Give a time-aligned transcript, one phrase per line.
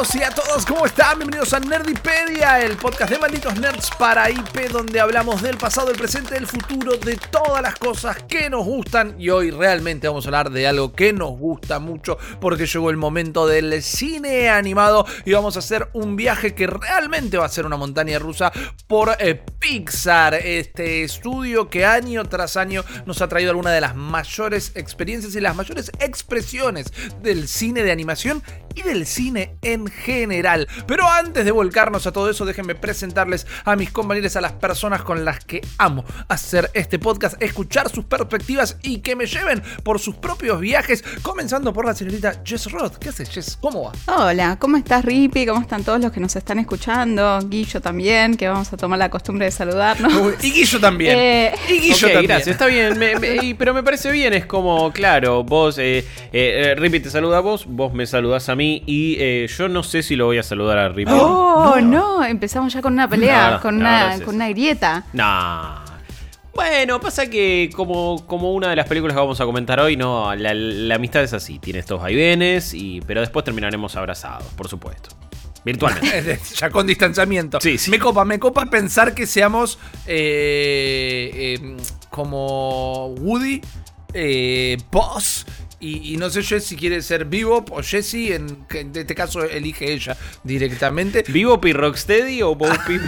[0.00, 1.18] Todos y a todos, ¿cómo están?
[1.18, 5.98] Bienvenidos a Nerdipedia, el podcast de malditos nerds para IP, donde hablamos del pasado, el
[5.98, 9.14] presente, del futuro, de todas las cosas que nos gustan.
[9.18, 12.96] Y hoy realmente vamos a hablar de algo que nos gusta mucho, porque llegó el
[12.96, 17.66] momento del cine animado y vamos a hacer un viaje que realmente va a ser
[17.66, 18.50] una montaña rusa
[18.86, 23.94] por eh, Pixar, este estudio que año tras año nos ha traído alguna de las
[23.94, 26.90] mayores experiencias y las mayores expresiones
[27.22, 28.42] del cine de animación
[28.74, 30.66] y del cine en general.
[30.86, 35.02] Pero antes de volcarnos a todo eso, déjenme presentarles a mis compañeros, a las personas
[35.02, 39.98] con las que amo hacer este podcast, escuchar sus perspectivas y que me lleven por
[39.98, 42.96] sus propios viajes, comenzando por la señorita Jess Roth.
[42.96, 43.58] ¿Qué haces, Jess?
[43.60, 43.92] ¿Cómo va?
[44.16, 45.46] Hola, ¿cómo estás Rippy?
[45.46, 47.38] ¿Cómo están todos los que nos están escuchando?
[47.48, 50.12] Guillo también, que vamos a tomar la costumbre de saludarnos.
[50.42, 51.18] Y Guillo también.
[51.30, 52.26] Eh, y Guillo también.
[52.26, 55.98] gracias, está bien, me- me- y- pero me parece bien, es como, claro, vos, eh,
[55.98, 59.68] eh, eh, Rippy te saluda a vos, vos me saludás a mí, y eh, yo
[59.68, 61.10] no sé si lo voy a saludar a Rippy.
[61.12, 62.24] Oh, no.
[62.24, 65.04] empezamos ya con una pelea, No, no, con, no, una, con una grieta.
[65.12, 65.84] Nah.
[66.54, 70.34] Bueno, pasa que como, como una de las películas que vamos a comentar hoy, no,
[70.34, 75.10] la, la amistad es así, tiene estos vaivenes, y, pero después terminaremos abrazados, por supuesto.
[75.64, 76.38] Virtualmente.
[76.56, 77.60] ya con distanciamiento.
[77.60, 77.90] Sí, sí.
[77.90, 81.76] Me copa, me copa pensar que seamos eh, eh,
[82.08, 83.60] como Woody,
[84.14, 85.46] eh, Boss.
[85.80, 88.32] Y, y no sé yo si quiere ser Vivo o Jesse.
[88.32, 91.24] En, este caso elige ella directamente.
[91.28, 92.54] ¿Vivo Pi Rocksteady o?
[92.54, 93.00] Bobby,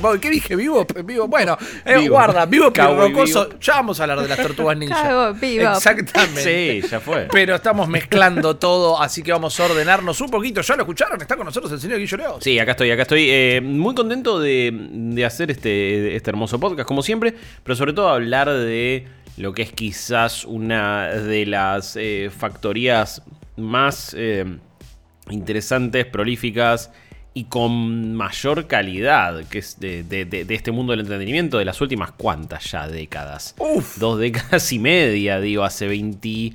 [0.00, 0.54] Bobby, ¿qué dije?
[0.54, 0.86] ¿Vivo?
[1.04, 1.26] Vivo.
[1.26, 3.58] Bueno, eh, guarda, Vivo Cowboy Rocoso.
[3.58, 5.32] Ya vamos a hablar de las tortugas ninja.
[5.32, 5.76] Bebop.
[5.76, 6.82] Exactamente.
[6.82, 7.28] Sí, ya fue.
[7.30, 10.60] Pero estamos mezclando todo, así que vamos a ordenarnos un poquito.
[10.60, 11.20] ¿Ya lo escucharon?
[11.20, 12.44] Está con nosotros el señor Guillo Leos.
[12.44, 13.26] Sí, acá estoy, acá estoy.
[13.28, 17.34] Eh, muy contento de, de hacer este, este hermoso podcast, como siempre,
[17.64, 19.06] pero sobre todo hablar de
[19.40, 23.22] lo que es quizás una de las eh, factorías
[23.56, 24.44] más eh,
[25.30, 26.90] interesantes, prolíficas
[27.32, 32.10] y con mayor calidad que es de, de- este mundo del entretenimiento de las últimas
[32.12, 33.54] cuantas ya décadas.
[33.58, 33.98] Uf.
[33.98, 36.52] Dos décadas y media, digo, hace 20,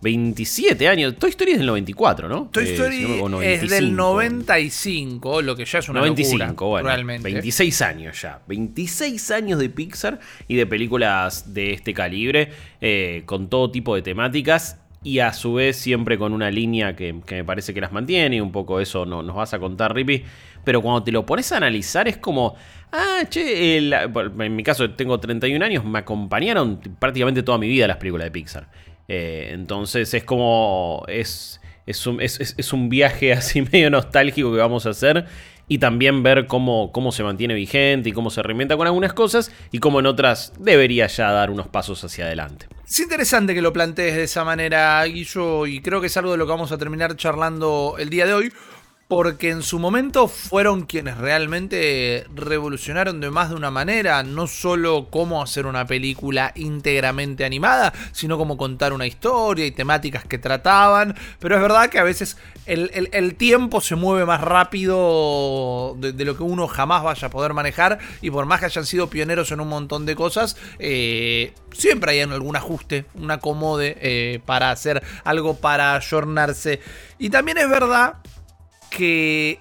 [0.00, 1.16] 27 años.
[1.18, 2.48] Toy Story es del 94, ¿no?
[2.52, 5.28] Toy Eh, Story no es del 95.
[5.28, 7.24] 95, lo que ya es una 95, locura, bueno, realmente.
[7.24, 8.40] 26 años ya.
[8.46, 12.50] 26 años de Pixar y de películas de este calibre,
[12.80, 17.14] eh, con todo tipo de temáticas y a su vez siempre con una línea que,
[17.24, 19.94] que me parece que las mantiene y un poco eso no, nos vas a contar,
[19.94, 20.24] Rippy.
[20.64, 22.56] Pero cuando te lo pones a analizar es como,
[22.92, 27.86] ah, che, el- en mi caso tengo 31 años, me acompañaron prácticamente toda mi vida
[27.86, 28.68] las películas de Pixar.
[29.08, 34.86] Eh, entonces es como, es, es, un, es- un viaje así medio nostálgico que vamos
[34.86, 35.26] a hacer
[35.70, 39.50] y también ver cómo, cómo se mantiene vigente y cómo se reinventa con algunas cosas
[39.70, 42.66] y cómo en otras debería ya dar unos pasos hacia adelante.
[42.88, 46.38] Es interesante que lo plantees de esa manera, Guillo, y creo que es algo de
[46.38, 48.52] lo que vamos a terminar charlando el día de hoy.
[49.08, 55.08] Porque en su momento fueron quienes realmente revolucionaron de más de una manera, no solo
[55.08, 61.16] cómo hacer una película íntegramente animada, sino cómo contar una historia y temáticas que trataban.
[61.38, 62.36] Pero es verdad que a veces
[62.66, 67.30] el, el- tiempo se mueve más rápido de, de lo que uno jamás vaya a
[67.30, 67.98] poder manejar.
[68.20, 72.20] Y por más que hayan sido pioneros en un montón de cosas, eh, siempre hay
[72.20, 76.80] algún ajuste, un acomode eh, para hacer algo para ayornarse.
[77.18, 78.16] Y también es verdad
[78.90, 79.60] que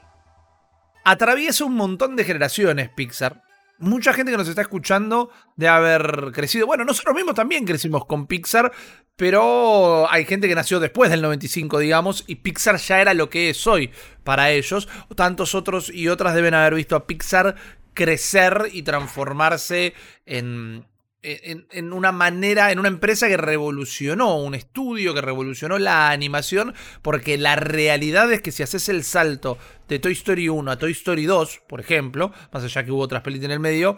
[1.04, 3.44] atraviesa un montón de generaciones Pixar.
[3.80, 6.66] Mucha gente que nos está escuchando de haber crecido.
[6.66, 8.72] Bueno, nosotros mismos también crecimos con Pixar,
[9.16, 13.52] pero hay gente que nació después del 95, digamos, y Pixar ya era lo que
[13.52, 13.92] es hoy
[14.24, 14.90] para ellos.
[15.16, 17.56] Tantos otros y otras deben haber visto a Pixar
[17.94, 19.94] crecer y transformarse
[20.26, 20.85] en,
[21.28, 26.74] en, en una manera, en una empresa que revolucionó, un estudio que revolucionó la animación,
[27.02, 29.58] porque la realidad es que si haces el salto
[29.88, 33.22] de Toy Story 1 a Toy Story 2, por ejemplo, más allá que hubo otras
[33.22, 33.97] películas en el medio,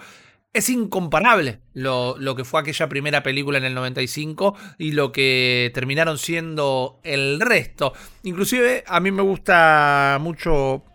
[0.53, 5.71] es incomparable lo, lo que fue aquella primera película en el 95 y lo que
[5.73, 7.93] terminaron siendo el resto.
[8.23, 10.85] Inclusive a mí me gusta mucho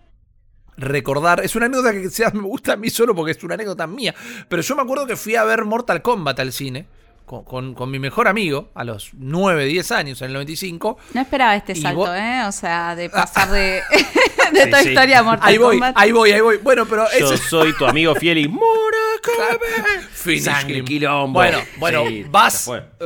[0.77, 1.41] recordar.
[1.45, 4.15] Es una anécdota que sea, me gusta a mí solo porque es una anécdota mía.
[4.49, 6.87] Pero yo me acuerdo que fui a ver Mortal Kombat al cine.
[7.27, 10.99] Con, con- con mi mejor amigo a los 9, 10 años, en el 95.
[11.15, 12.43] No esperaba este Y salto, vos- ¿eh?
[12.47, 13.81] O sea, de pasar de,
[14.53, 14.89] de Sí, Toy sí.
[14.91, 15.95] Story a Mortal Ahí voy, Kombat.
[15.97, 16.59] ahí voy, ahí voy.
[16.59, 19.01] Bueno, pero Yo soy tu amigo fiel y Mortal
[20.13, 20.85] Finish Sangre, him.
[20.85, 21.39] quilombo.
[21.41, 22.25] Bueno, bueno, Sí.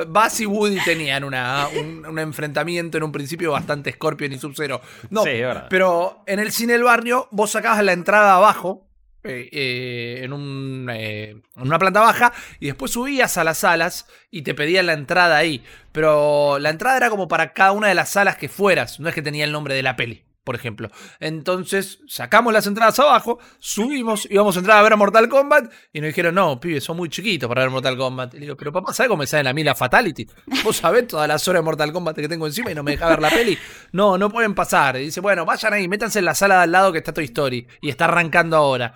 [0.07, 4.81] Buzz y Woody tenían una, un, un enfrentamiento en un principio bastante Scorpion y Sub-Zero.
[5.11, 5.31] No, Sí,
[5.69, 8.85] pero en el cine del barrio vos sacabas la entrada abajo.
[9.25, 14.07] eh, eh, en, un, eh, en una planta baja y después subías a las salas
[14.31, 15.63] y te pedían la entrada ahí.
[15.93, 19.15] Pero la entrada era como para cada una de las salas que fueras, no es
[19.15, 20.91] que tenía el nombre de la peli, por ejemplo.
[21.21, 26.09] Entonces sacamos las entradas abajo, subimos, íbamos a entrar a ver Mortal Kombat y nos
[26.09, 28.33] dijeron, no, pibes, son muy chiquitos para ver Mortal Kombat.
[28.33, 30.27] Y le digo, pero papá, ¿sabes cómo me salen a mí la Fatality?
[30.65, 33.11] Vos sabés todas las horas de Mortal Kombat que tengo encima y no me deja
[33.11, 33.59] ver la peli.
[33.93, 34.97] No, no pueden pasar.
[34.97, 37.27] Y dice, bueno, vayan ahí, métanse en la sala de al lado que está Toy
[37.27, 38.95] Story y está arrancando ahora.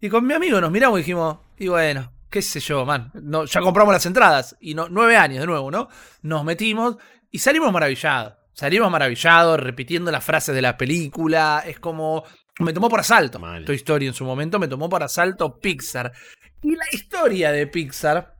[0.00, 3.12] Y con mi amigo nos miramos y dijimos, y bueno, qué sé yo, man.
[3.14, 4.56] No, ya compramos las entradas.
[4.60, 5.88] Y no, nueve años de nuevo, ¿no?
[6.22, 6.96] Nos metimos
[7.30, 8.37] y salimos maravillados.
[8.58, 11.62] Salimos maravillados, repitiendo las frases de la película.
[11.64, 12.24] Es como.
[12.58, 13.38] Me tomó por asalto.
[13.38, 13.64] Mal.
[13.64, 16.12] Toy Story en su momento me tomó por asalto Pixar.
[16.64, 18.34] Y la historia de Pixar,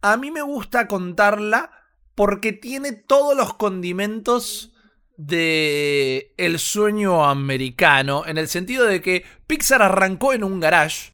[0.00, 1.70] a mí me gusta contarla
[2.14, 4.72] porque tiene todos los condimentos
[5.18, 11.11] de el sueño americano, en el sentido de que Pixar arrancó en un garage.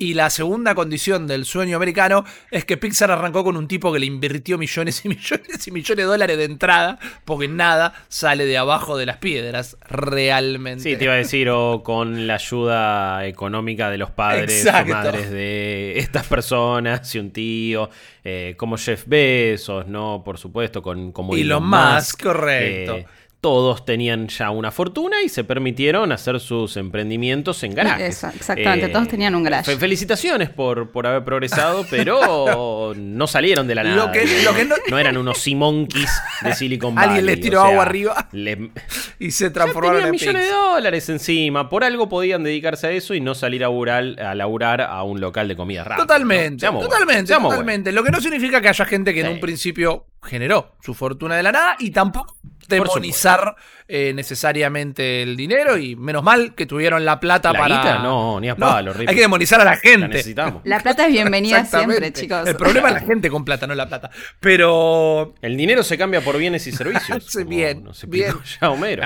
[0.00, 3.98] Y la segunda condición del sueño americano es que Pixar arrancó con un tipo que
[3.98, 8.56] le invirtió millones y millones y millones de dólares de entrada, porque nada sale de
[8.58, 10.84] abajo de las piedras, realmente.
[10.84, 14.92] Sí, te iba a decir, o con la ayuda económica de los padres Exacto.
[14.92, 17.90] o madres de estas personas, y un tío,
[18.22, 20.22] eh, como Jeff Bezos, ¿no?
[20.24, 22.98] Por supuesto, con como Elon Musk, correcto.
[22.98, 23.06] Eh,
[23.40, 28.24] todos tenían ya una fortuna y se permitieron hacer sus emprendimientos en garajes.
[28.24, 29.70] Exactamente, todos tenían un garage.
[29.72, 34.06] fe- felicitaciones por, por haber progresado, pero no salieron de la nada.
[34.06, 36.10] Lo que- lo que no- eran unos simonquis
[36.42, 37.08] de Silicon Valley.
[37.10, 38.28] Alguien les tiró o sea, agua arriba.
[38.32, 38.70] le-
[39.20, 41.68] Y se ya transformaron tenían en millones de dólares encima.
[41.68, 45.20] Por algo podían dedicarse a eso y no salir a, laburar- a laburar a un
[45.20, 46.06] local de comida rápida.
[46.06, 46.58] Totalmente, ¿no?
[46.60, 47.92] Seamos buenos, totalmente, seamos totalmente.
[47.92, 51.42] Lo que no significa que haya gente que en un principio generó su fortuna de
[51.44, 52.36] la nada y tampoco
[52.68, 53.56] demonizar
[53.88, 57.76] eh, necesariamente el dinero y menos mal que tuvieron la plata ¿La para...
[57.76, 57.98] guita?
[58.00, 59.08] No, ni a palo, Rippy.
[59.10, 59.84] Hay que demonizar a la buenos.
[59.84, 60.08] La gente.
[60.08, 60.62] necesitamos.
[60.64, 62.46] La plata es bienvenida siempre, chicos.
[62.46, 64.10] El problema es la gente con plata, no la plata.
[64.40, 65.34] Pero...
[65.40, 67.36] El dinero se cambia por bienes y servicios.
[67.48, 68.30] Bien, nos bien.
[68.30, 69.02] explicó ya Homero.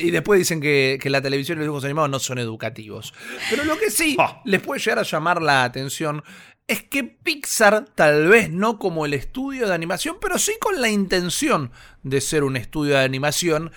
[0.00, 3.14] Y después dicen que, que la televisión y los dibujos animados no son educativos.
[3.50, 4.40] Pero lo que sí Ah.
[4.44, 6.22] les puede llegar a llamar la atención
[6.68, 10.90] es que Pixar, tal vez no como el estudio de animación, pero sí con la
[10.90, 11.72] intención
[12.02, 13.72] de ser un estudio de animación,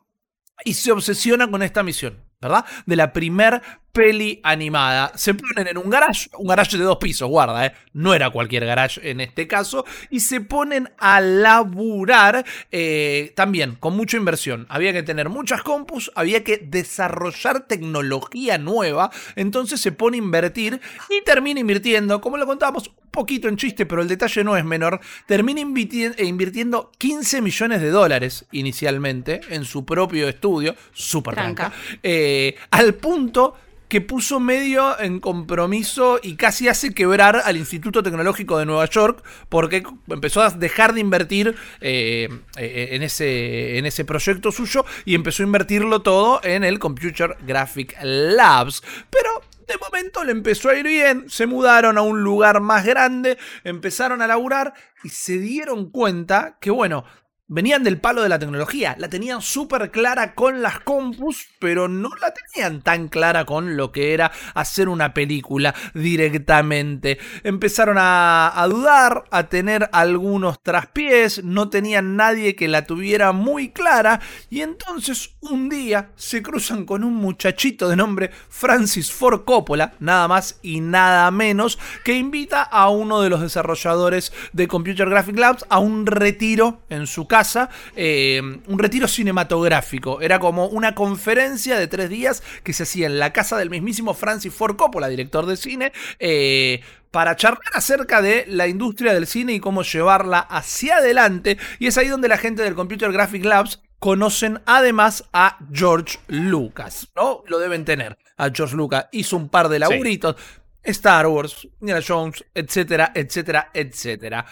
[0.64, 2.64] y se obsesiona con esta misión, ¿verdad?
[2.86, 5.12] De la primer peli animada.
[5.14, 7.72] Se ponen en un garage, un garage de dos pisos, guarda, ¿eh?
[7.92, 13.96] No era cualquier garage en este caso, y se ponen a laburar eh, también con
[13.96, 14.66] mucha inversión.
[14.68, 20.80] Había que tener muchas compus, había que desarrollar tecnología nueva, entonces se pone a invertir
[21.08, 25.00] y termina invirtiendo, como lo contábamos, poquito en chiste, pero el detalle no es menor,
[25.26, 32.54] termina eh, invirtiendo 15 millones de dólares inicialmente en su propio estudio, súper tranca, eh,
[32.70, 33.54] al punto
[33.88, 39.22] que puso medio en compromiso y casi hace quebrar al Instituto Tecnológico de Nueva York
[39.48, 45.42] porque empezó a dejar de invertir eh, en, ese, en ese proyecto suyo y empezó
[45.42, 48.82] a invertirlo todo en el Computer Graphic Labs.
[49.08, 49.30] Pero
[49.66, 54.22] de momento le empezó a ir bien, se mudaron a un lugar más grande, empezaron
[54.22, 57.04] a laburar y se dieron cuenta que, bueno,
[57.48, 62.10] venían del palo de la tecnología, la tenían súper clara con las compus, pero no
[62.20, 67.18] la tenían tan clara con lo que era hacer una película directamente.
[67.44, 74.20] Empezaron a, dudar, a tener algunos traspiés, no tenían nadie que la tuviera muy clara,
[74.50, 80.26] y entonces un día se cruzan con un muchachito de nombre Francis Ford Coppola, nada
[80.26, 85.64] más y nada menos, que invita a uno de los desarrolladores de Computer Graphic Labs
[85.68, 90.22] a un retiro en su casa casa, eh, un retiro cinematográfico.
[90.22, 94.14] Era como una conferencia de tres días que se hacía en la casa del mismísimo
[94.14, 99.52] Francis Ford Coppola, director de cine, eh, para charlar acerca de la industria del cine
[99.52, 101.58] y cómo llevarla hacia adelante.
[101.78, 107.08] Y es ahí donde la gente del Computer Graphic Labs conocen además a George Lucas,
[107.14, 107.42] ¿no?
[107.48, 108.16] Lo deben tener.
[108.38, 110.36] A George Lucas hizo un par de laburitos.
[110.82, 114.46] Star Wars, Indiana Jones, etcétera, etcétera, etcétera.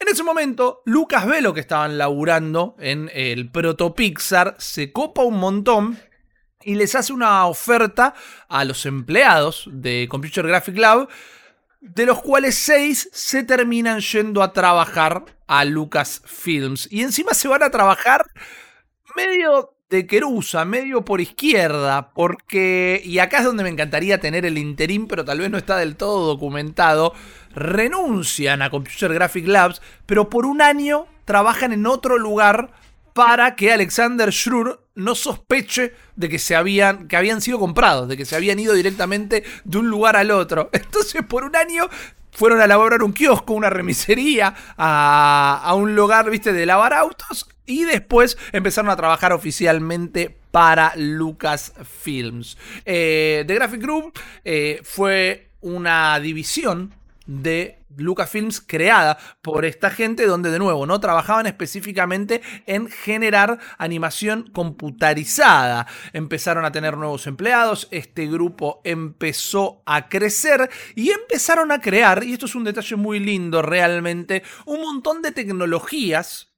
[0.00, 5.22] En ese momento, Lucas ve lo que estaban laburando en el proto Pixar, se copa
[5.22, 5.98] un montón
[6.62, 8.14] y les hace una oferta
[8.48, 11.08] a los empleados de Computer Graphic Lab,
[11.80, 16.88] de los cuales seis se terminan yendo a trabajar a Lucas Films.
[16.90, 18.24] Y encima se van a trabajar
[19.16, 25.06] medio querusa, medio por izquierda, porque, y acá es donde me encantaría tener el interín,
[25.06, 27.14] pero tal vez no está del todo documentado,
[27.54, 32.70] renuncian a Computer Graphic Labs, pero por un año trabajan en otro lugar
[33.14, 38.16] para que Alexander Schrur no sospeche de que se habían que habían sido comprados, de
[38.16, 40.70] que se habían ido directamente de un lugar al otro.
[40.72, 41.88] Entonces, por un año
[42.30, 47.48] fueron a elaborar un kiosco, una remisería, a, un lugar, viste, de lavar autos.
[47.68, 52.56] Y después empezaron a trabajar oficialmente para Lucasfilms.
[52.86, 56.94] Eh, The Graphic Group eh, fue una división
[57.26, 64.48] de Lucasfilms creada por esta gente donde de nuevo no trabajaban específicamente en generar animación
[64.50, 65.86] computarizada.
[66.14, 72.32] Empezaron a tener nuevos empleados, este grupo empezó a crecer y empezaron a crear, y
[72.32, 76.48] esto es un detalle muy lindo realmente, un montón de tecnologías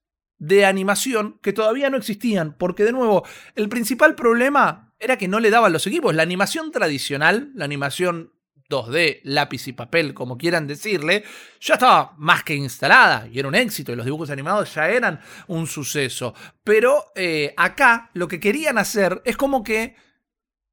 [0.41, 5.39] de animación que todavía no existían, porque de nuevo, el principal problema era que no
[5.39, 6.15] le daban los equipos.
[6.15, 8.33] La animación tradicional, la animación
[8.69, 11.25] 2D, lápiz y papel, como quieran decirle,
[11.61, 15.21] ya estaba más que instalada y era un éxito y los dibujos animados ya eran
[15.47, 16.35] un suceso.
[16.65, 19.95] Pero eh, acá lo que querían hacer es como que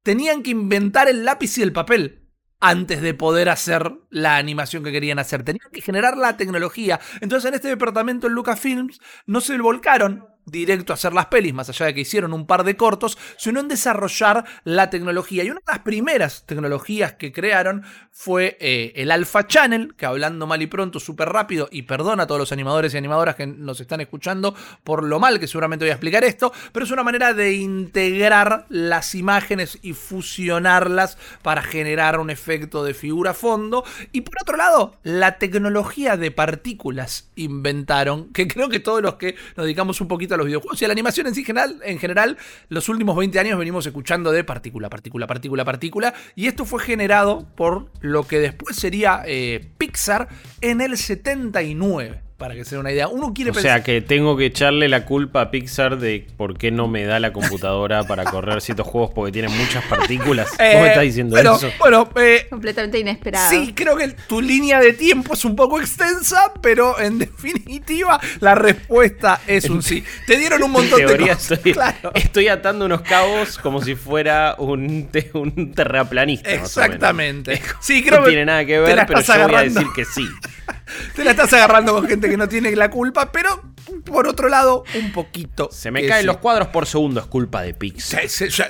[0.02, 2.27] tenían que inventar el lápiz y el papel
[2.60, 5.42] antes de poder hacer la animación que querían hacer.
[5.42, 7.00] Tenían que generar la tecnología.
[7.20, 11.68] Entonces en este departamento en Lucasfilms no se volcaron directo a hacer las pelis, más
[11.68, 15.44] allá de que hicieron un par de cortos, sino en desarrollar la tecnología.
[15.44, 20.46] Y una de las primeras tecnologías que crearon fue eh, el Alpha Channel, que hablando
[20.46, 23.80] mal y pronto, súper rápido, y perdona a todos los animadores y animadoras que nos
[23.80, 27.34] están escuchando por lo mal que seguramente voy a explicar esto, pero es una manera
[27.34, 33.84] de integrar las imágenes y fusionarlas para generar un efecto de figura fondo.
[34.12, 39.36] Y por otro lado, la tecnología de partículas inventaron, que creo que todos los que
[39.56, 42.38] nos dedicamos un poquito a los videojuegos y la animación en sí general, en general,
[42.68, 47.46] los últimos 20 años venimos escuchando de partícula, partícula, partícula, partícula, y esto fue generado
[47.54, 50.28] por lo que después sería eh, Pixar
[50.60, 53.08] en el 79 para que se dé una idea.
[53.08, 56.70] Uno quiere o sea que tengo que echarle la culpa a Pixar de por qué
[56.70, 60.48] no me da la computadora para correr ciertos juegos porque tienen muchas partículas.
[60.50, 61.68] ¿Cómo eh, estás diciendo eso?
[61.80, 63.50] Bueno, eh, completamente inesperado.
[63.50, 68.54] Sí, creo que tu línea de tiempo es un poco extensa, pero en definitiva la
[68.54, 70.04] respuesta es un sí.
[70.24, 71.50] Te dieron un montón de cosas.
[71.50, 71.74] Estoy,
[72.14, 76.52] estoy atando unos cabos como si fuera un, un terraplanista.
[76.52, 77.60] Exactamente.
[77.80, 80.24] Sí, creo no tiene nada que ver, pero yo voy a decir que sí.
[81.14, 83.62] Te la estás agarrando con gente que no tiene la culpa, pero
[84.04, 85.68] por otro lado, un poquito.
[85.72, 88.22] Se me caen los cuadros por segundo, es culpa de Pixar.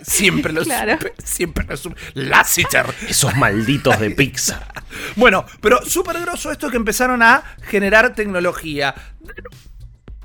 [0.03, 0.99] siempre los claro.
[1.23, 1.89] siempre los
[3.09, 4.73] Esos malditos de Pixar.
[5.17, 8.95] bueno, pero súper grosso esto que empezaron a generar tecnología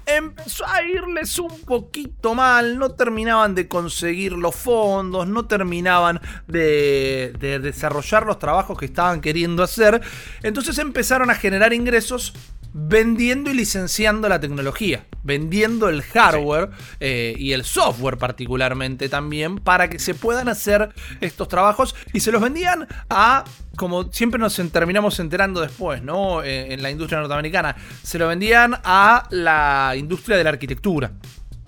[0.06, 7.34] empezó a irles un poquito mal, no terminaban de conseguir los fondos, no terminaban de,
[7.62, 10.02] desarrollar los trabajos que estaban queriendo hacer,
[10.42, 12.34] entonces empezaron a generar ingresos
[12.74, 19.90] vendiendo y licenciando la tecnología, vendiendo el hardware eh, y el software particularmente también para
[19.90, 23.44] que se puedan hacer estos trabajos y se los vendían a,
[23.76, 26.42] como siempre nos terminamos enterando después, ¿no?
[26.44, 31.12] Eh, en la industria norteamericana, se lo vendían a la industria de la arquitectura.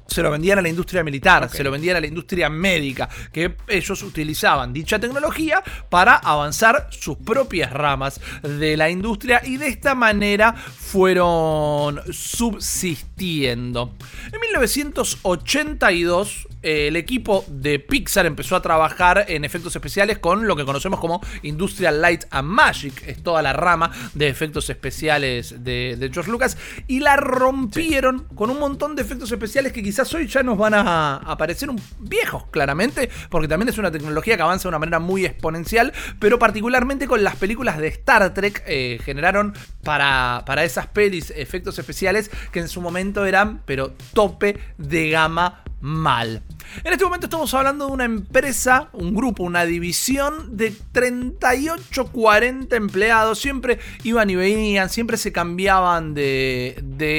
[0.08, 3.56] Se lo vendían a la industria militar, se lo vendían a la industria médica, que
[3.68, 9.96] ellos utilizaban dicha tecnología para avanzar sus propias ramas de la industria y de esta
[9.96, 13.94] manera fueron subsistiendo.
[14.32, 20.56] En 1982 eh, el equipo de Pixar empezó a trabajar en efectos especiales con lo
[20.56, 26.10] que conocemos como Industrial Light and Magic, es toda la rama de efectos especiales de,
[26.12, 26.58] George Lucas,
[26.88, 30.74] y la rompieron con un montón de efectos especiales que quizás hoy ya nos van
[30.74, 34.98] a, aparecer un, viejos, claramente, porque también es una tecnología que avanza de una manera
[34.98, 39.54] muy exponencial, pero particularmente con las películas de Star Trek eh, generaron
[39.84, 45.62] para, para esas pelis efectos especiales que en su momento eran, pero tope de gama
[45.86, 46.42] mal.
[46.84, 52.76] En este momento estamos hablando de una empresa, un grupo, una división de 38, 40
[52.76, 53.40] empleados.
[53.40, 56.76] Siempre iban y venían, siempre se cambiaban de,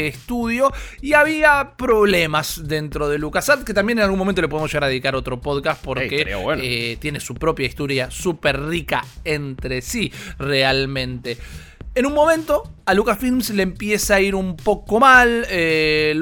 [0.08, 4.84] estudio y había problemas dentro de LucasArts, que también en algún momento le podemos llegar
[4.84, 6.26] a dedicar otro podcast porque
[6.60, 11.38] eh, tiene su propia historia súper rica entre sí, realmente.
[11.96, 15.46] En un momento, a Lucasfilms le empieza a ir un poco mal.
[15.48, 16.14] Eh,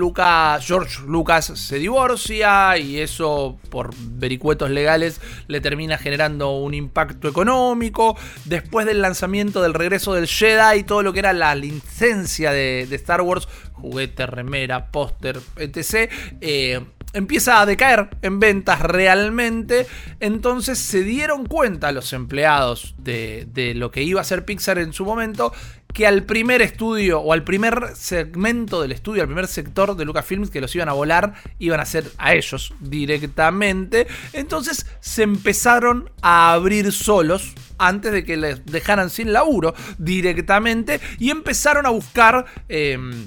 [0.60, 8.16] George Lucas se divorcia y eso, por vericuetos legales, le termina generando un impacto económico.
[8.44, 13.22] Después del lanzamiento del regreso del Jedi, todo lo que era la licencia de, Star
[13.22, 16.08] Wars, juguete, remera, póster, etc.
[16.40, 16.80] Eh,
[17.12, 19.86] empieza a decaer en ventas realmente.
[20.20, 24.92] Entonces se dieron cuenta los empleados de, de, lo que iba a ser Pixar en
[24.92, 25.52] su momento.
[25.92, 30.50] Que al primer estudio o al primer segmento del estudio, al primer sector de Lucasfilms
[30.50, 34.08] que los iban a volar, iban a ser a ellos directamente.
[34.32, 41.30] Entonces se empezaron a abrir solos antes de que les dejaran sin laburo directamente y
[41.30, 43.26] empezaron a buscar em,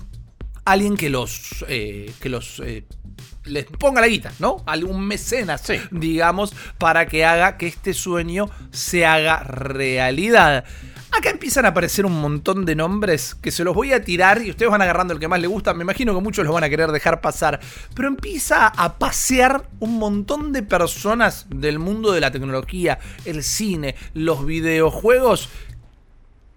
[0.65, 2.83] alguien que los, eh, que los eh,
[3.47, 4.63] les ponga la guita, ¿no?
[4.65, 10.65] Algún mecenas, digamos, para que haga que este sueño se haga realidad.
[11.11, 14.49] Acá empiezan a aparecer un montón de nombres que se los voy a tirar y
[14.49, 15.73] ustedes van agarrando el que más les gusta.
[15.73, 17.59] Me imagino que muchos los van a querer dejar pasar.
[17.95, 23.95] Pero empieza a pasear un montón de personas del mundo de la tecnología, el cine,
[24.13, 25.49] los videojuegos,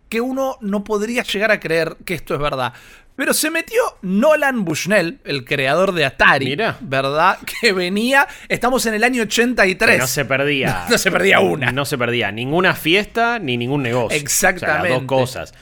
[0.09, 2.75] que uno no podría llegar a creer que esto es verdad.
[3.17, 6.79] Pero se metió Nolan Bushnell, el creador de Atari, Mira.
[6.81, 7.39] ¿verdad?
[7.61, 9.99] Que venía, estamos en el año 83.
[9.99, 10.87] no se perdía.
[10.91, 11.71] no se perdía una.
[11.73, 14.19] No se perdía ninguna fiesta ni ningún negocio.
[14.19, 14.89] Exactamente.
[14.89, 15.55] O sea, dos cosas.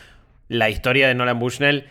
[0.49, 1.89] La historia de Nolan Bushnell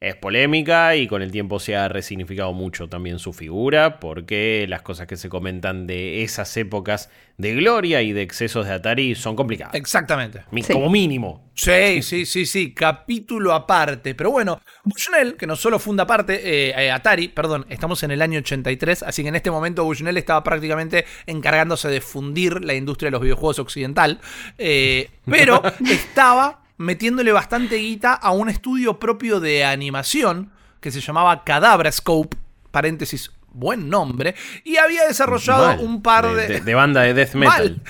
[0.00, 4.82] es polémica y con el tiempo se ha resignificado mucho también su figura, porque las
[4.82, 9.36] cosas que se comentan de esas épocas de gloria y de excesos de Atari son
[9.36, 9.74] complicadas.
[9.74, 10.42] Exactamente.
[10.70, 11.50] Como mínimo.
[11.54, 14.14] Sí, sí, sí, sí, capítulo aparte.
[14.14, 18.20] Pero bueno, Bushnell, que no solo funda aparte, eh, eh, Atari, perdón, estamos en el
[18.20, 23.06] año 83, así que en este momento Bushnell estaba prácticamente encargándose de fundir la industria
[23.08, 24.20] de los videojuegos occidental,
[24.58, 31.44] eh, pero estaba metiéndole bastante guita a un estudio propio de animación que se llamaba
[31.44, 32.36] Cadabra Scope,
[32.70, 34.34] paréntesis, buen nombre,
[34.64, 37.80] y había desarrollado un par de, de, banda de death metal.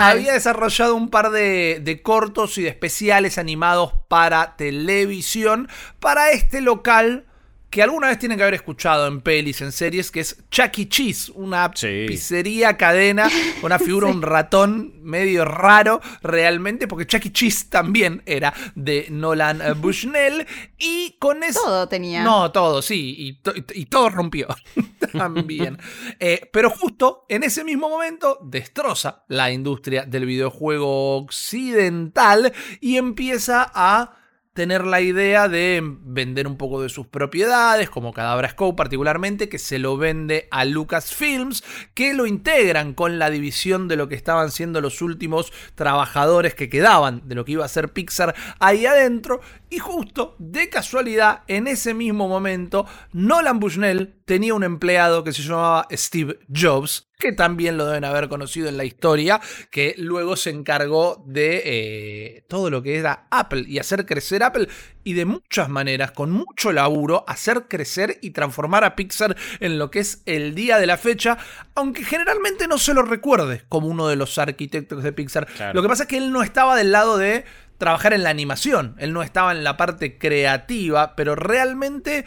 [0.00, 6.60] había desarrollado un par de, de, cortos y de especiales animados para televisión para este
[6.60, 7.26] local
[7.70, 10.88] que alguna vez tienen que haber escuchado en pelis, en series, que es Chuck E.
[10.88, 13.28] Cheese, una pizzería cadena,
[13.62, 17.32] una figura, un ratón medio raro realmente, porque Chuck E.
[17.32, 20.46] Cheese también era de Nolan Bushnell
[20.78, 21.60] y con eso...
[21.64, 22.22] Todo tenía.
[22.22, 23.40] No, todo, sí,
[23.74, 24.48] y, todo rompió
[25.12, 25.78] también.
[26.20, 33.70] Eh, pero justo en ese mismo momento destroza la industria del videojuego occidental y empieza
[33.74, 34.25] a
[34.56, 39.60] tener la idea de vender un poco de sus propiedades, como Cadabra Scope particularmente, que
[39.60, 41.62] se lo vende a Lucasfilms,
[41.94, 46.68] que lo integran con la división de lo que estaban siendo los últimos trabajadores que
[46.68, 49.40] quedaban de lo que iba a ser Pixar ahí adentro.
[49.70, 55.42] Y justo, de casualidad, en ese mismo momento, Nolan Bushnell tenía un empleado que se
[55.42, 60.50] llamaba Steve Jobs, que también lo deben haber conocido en la historia, que luego se
[60.50, 64.68] encargó de eh, todo lo que era Apple y hacer crecer Apple
[65.04, 69.92] y de muchas maneras, con mucho laburo, hacer crecer y transformar a Pixar en lo
[69.92, 71.38] que es el día de la fecha,
[71.76, 75.46] aunque generalmente no se lo recuerde como uno de los arquitectos de Pixar.
[75.72, 77.44] Lo que pasa es que él no estaba del lado de
[77.78, 82.24] trabajar en la animación, él no estaba en la parte creativa, pero realmente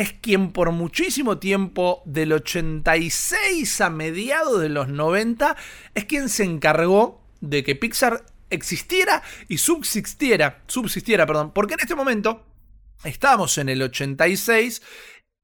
[0.00, 5.56] es quien por muchísimo tiempo, del 86 a mediados de los 90,
[5.94, 11.94] es quien se encargó de que Pixar existiera y subsistiera, subsistiera, perdón, porque en este
[11.94, 12.46] momento
[13.04, 14.82] estamos en el 86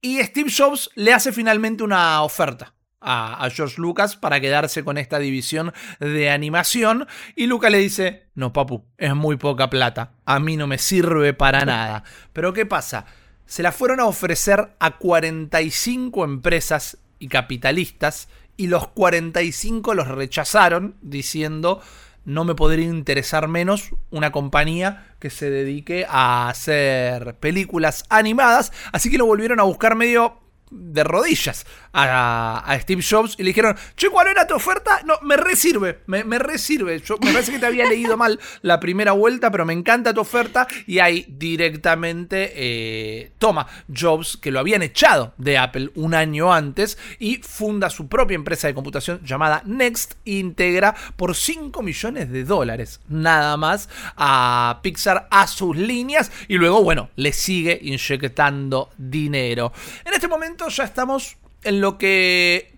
[0.01, 5.19] Y Steve Jobs le hace finalmente una oferta a, George Lucas para quedarse con esta
[5.19, 7.07] división de animación.
[7.35, 11.35] Y Lucas le dice, no, papu, es muy poca plata, a mí no me sirve
[11.35, 12.05] para nada.
[12.33, 13.07] Pero ¿qué pasa?
[13.47, 20.97] Se la fueron a ofrecer a 45 empresas y capitalistas y los 45 los rechazaron
[21.01, 21.81] diciendo
[22.25, 29.11] no me podría interesar menos una compañía que se dedique a hacer películas animadas, así
[29.11, 34.11] que lo volvieron a buscar medio de rodillas a, Steve Jobs y le dijeron, che,
[34.11, 35.01] ¿cuál era tu oferta?
[35.05, 37.01] No, me resirve, me, me resirve.
[37.01, 40.21] Yo, me parece que te había leído mal la primera vuelta, pero me encanta tu
[40.21, 40.67] oferta.
[40.87, 46.99] Y ahí directamente eh, toma Jobs, que lo habían echado de Apple un año antes,
[47.19, 53.01] y funda su propia empresa de computación llamada Next, integra por 5 millones de dólares
[53.09, 59.73] nada más a Pixar a sus líneas y luego, bueno, le sigue inyectando dinero.
[60.05, 62.77] En este momento ya estamos en lo que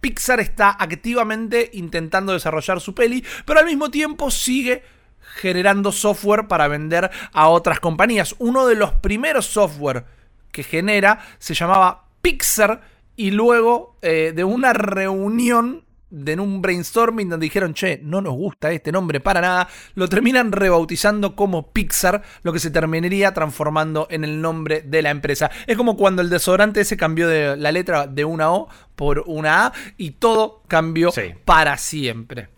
[0.00, 4.82] Pixar está activamente intentando desarrollar su peli, pero al mismo tiempo sigue
[5.20, 8.34] generando software para vender a otras compañías.
[8.38, 10.04] Uno de los primeros software
[10.52, 12.82] que genera se llamaba Pixar
[13.16, 18.72] y luego eh, de una reunión en un brainstorming donde dijeron, che, no nos gusta
[18.72, 24.24] este nombre para nada, lo terminan rebautizando como Pixar, lo que se terminaría transformando en
[24.24, 25.50] el nombre de la empresa.
[25.66, 29.66] Es como cuando el desodorante ese cambió de la letra de una O por una
[29.66, 31.10] A y todo cambió
[31.44, 32.48] para siempre.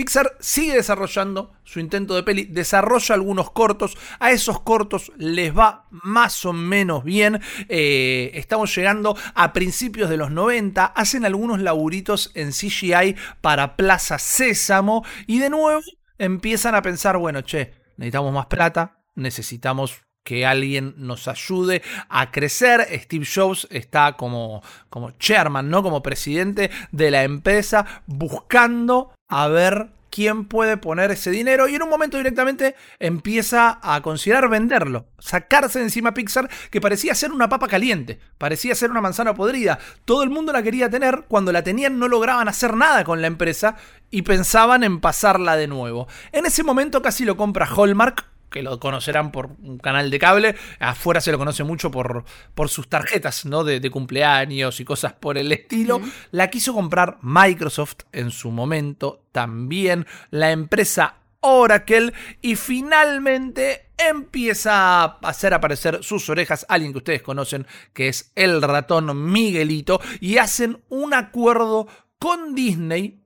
[0.00, 5.88] Pixar sigue desarrollando su intento de peli, desarrolla algunos cortos, a esos cortos les va
[5.90, 12.30] más o menos bien, eh, estamos llegando a principios de los 90, hacen algunos laburitos
[12.34, 15.82] en CGI para Plaza Sésamo y de nuevo
[16.16, 22.86] empiezan a pensar, bueno, che, necesitamos más plata, necesitamos que alguien nos ayude a crecer.
[23.02, 25.82] Steve Jobs está como, como chairman, ¿no?
[25.82, 31.82] Como presidente de la empresa, buscando a ver quién puede poner ese dinero y en
[31.82, 37.48] un momento directamente empieza a considerar venderlo, sacarse de encima Pixar que parecía ser una
[37.48, 39.78] papa caliente, parecía ser una manzana podrida.
[40.04, 43.28] Todo el mundo la quería tener, cuando la tenían no lograban hacer nada con la
[43.28, 43.76] empresa
[44.10, 46.08] y pensaban en pasarla de nuevo.
[46.32, 50.56] En ese momento casi lo compra Hallmark que lo conocerán por un canal de cable,
[50.78, 53.64] afuera se lo conoce mucho por, por sus tarjetas ¿no?
[53.64, 56.00] de, cumpleaños y cosas por el estilo.
[56.32, 65.18] La quiso comprar Microsoft en su momento también, la empresa Oracle y finalmente empieza a
[65.22, 70.82] hacer aparecer sus orejas alguien que ustedes conocen que es el ratón Miguelito y hacen
[70.88, 71.86] un acuerdo
[72.18, 73.19] con Disney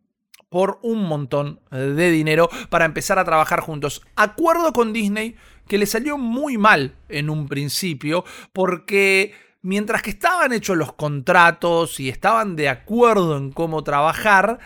[0.54, 4.02] por un montón de dinero para empezar a trabajar juntos.
[4.14, 5.34] Acuerdo con Disney
[5.66, 11.98] que le salió muy mal en un principio porque mientras que estaban hechos los contratos
[11.98, 14.60] y estaban de acuerdo en cómo trabajar,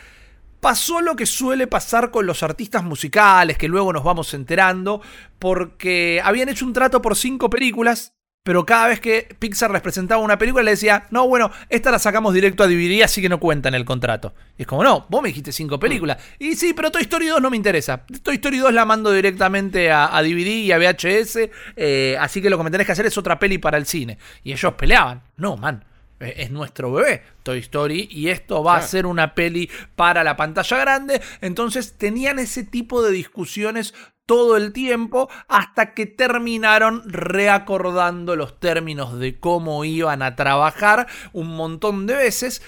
[0.61, 5.01] pasó lo que suele pasar con los artistas musicales, que luego nos vamos enterando,
[5.39, 8.13] porque habían hecho un trato por cinco películas
[8.49, 11.99] pero cada vez que Pixar les presentaba una película le decía, no, bueno, esta la
[11.99, 14.33] sacamos directo a DVD, así que no cuenta en el contrato.
[14.57, 16.17] Y es como, no, vos me dijiste cinco películas.
[16.39, 18.07] Y sí, pero Toy Story 2 no me interesa.
[18.23, 22.57] Toy Story 2 la mando directamente a, DVD y a VHS, eh, así que lo
[22.57, 24.17] que me tenés que hacer es otra peli para el cine.
[24.43, 25.25] Y ellos peleaban.
[25.37, 25.85] No, man,
[26.19, 30.39] eh, es nuestro bebé, Toy Story, y esto va a ser una peli para la
[30.39, 31.21] pantalla grande.
[31.43, 33.93] Entonces tenían ese tipo de discusiones
[34.29, 41.57] todo el tiempo hasta que terminaron reacordando los términos de cómo iban a trabajar un
[41.57, 42.61] montón de veces.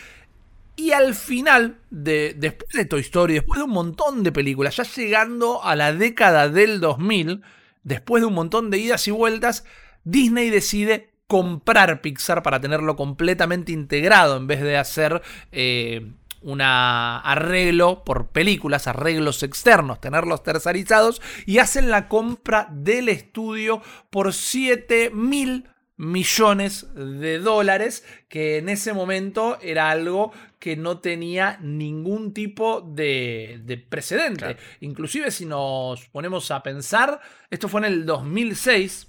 [0.74, 4.84] Y al final, de, después de Toy Story, después de un montón de películas, ya
[4.84, 7.42] llegando a la década del 2000,
[7.84, 9.64] después de un montón de idas y vueltas,
[10.04, 15.20] Disney decide comprar Pixar para tenerlo completamente integrado en vez de hacer
[15.52, 16.10] eh,
[16.42, 24.32] un arreglo por películas, arreglos externos, tenerlos tercerizados y hacen la compra del estudio por
[24.32, 25.68] 7 mil
[26.00, 33.84] millones de dólares, que en ese momento era algo que no tenía ningún tipo de,
[33.88, 34.56] precedente.
[34.80, 39.08] Inclusive si nos ponemos a pensar, esto fue en el 2006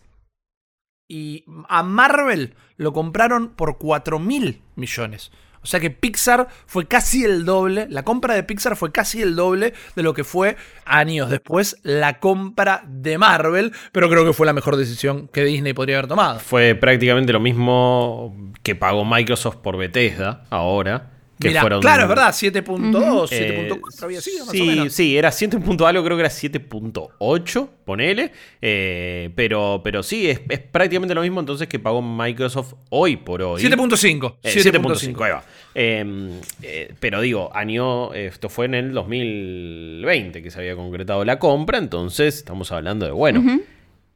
[1.08, 5.32] y a Marvel lo compraron por 4 mil millones.
[5.64, 9.36] O sea que Pixar fue casi el doble, la compra de Pixar fue casi el
[9.36, 14.46] doble de lo que fue años después la compra de Marvel, pero creo que fue
[14.46, 16.40] la mejor decisión que Disney podría haber tomado.
[16.40, 21.12] Fue prácticamente lo mismo que pagó Microsoft por Bethesda ahora.
[21.42, 21.82] Que Mirá, fueron...
[21.82, 24.94] claro, es verdad, 7.2, Eh, 7.4 había sido más sí, o menos.
[24.94, 25.58] Sí, era 7.
[25.60, 28.32] punto algo, creo que era 7.8, ponele.
[28.62, 33.42] Eh, pero, pero sí, es, es prácticamente lo mismo entonces que pagó Microsoft hoy por
[33.42, 33.62] hoy.
[33.62, 34.36] 7.5.
[34.44, 35.44] Eh, 7.5, ahí va.
[35.74, 41.40] Eh, eh, pero digo, año, esto fue en el 2020 que se había concretado la
[41.40, 43.44] compra, entonces estamos hablando de, bueno,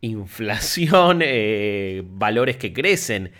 [0.01, 3.31] inflación, eh, valores que crecen.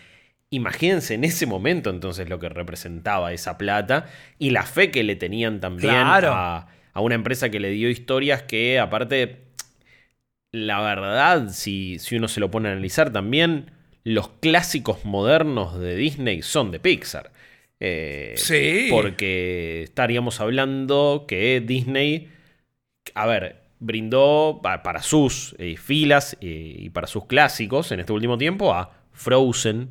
[0.52, 4.06] Imagínense en ese momento entonces lo que representaba esa plata
[4.40, 6.32] y la fe que le tenían también Claro.
[6.34, 9.40] a, a una empresa que le dio historias que aparte,
[10.52, 13.72] la verdad, si, si uno se lo pone a analizar también,
[14.04, 17.32] los clásicos modernos de Disney son de Pixar.
[17.80, 18.88] Eh, Sí.
[18.90, 22.30] Porque estaríamos hablando que Disney,
[23.16, 28.14] a ver, brindó pa- para sus eh, filas eh, y para sus clásicos en este
[28.14, 29.90] último tiempo a Frozen,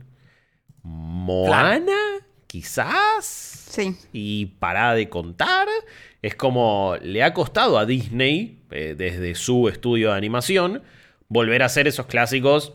[0.85, 1.97] Moana,
[2.47, 3.97] quizás, Sí.
[4.13, 5.67] y para de contar.
[6.23, 10.83] Es como le ha costado a Disney, eh, desde su estudio de animación,
[11.29, 12.75] volver a hacer esos clásicos.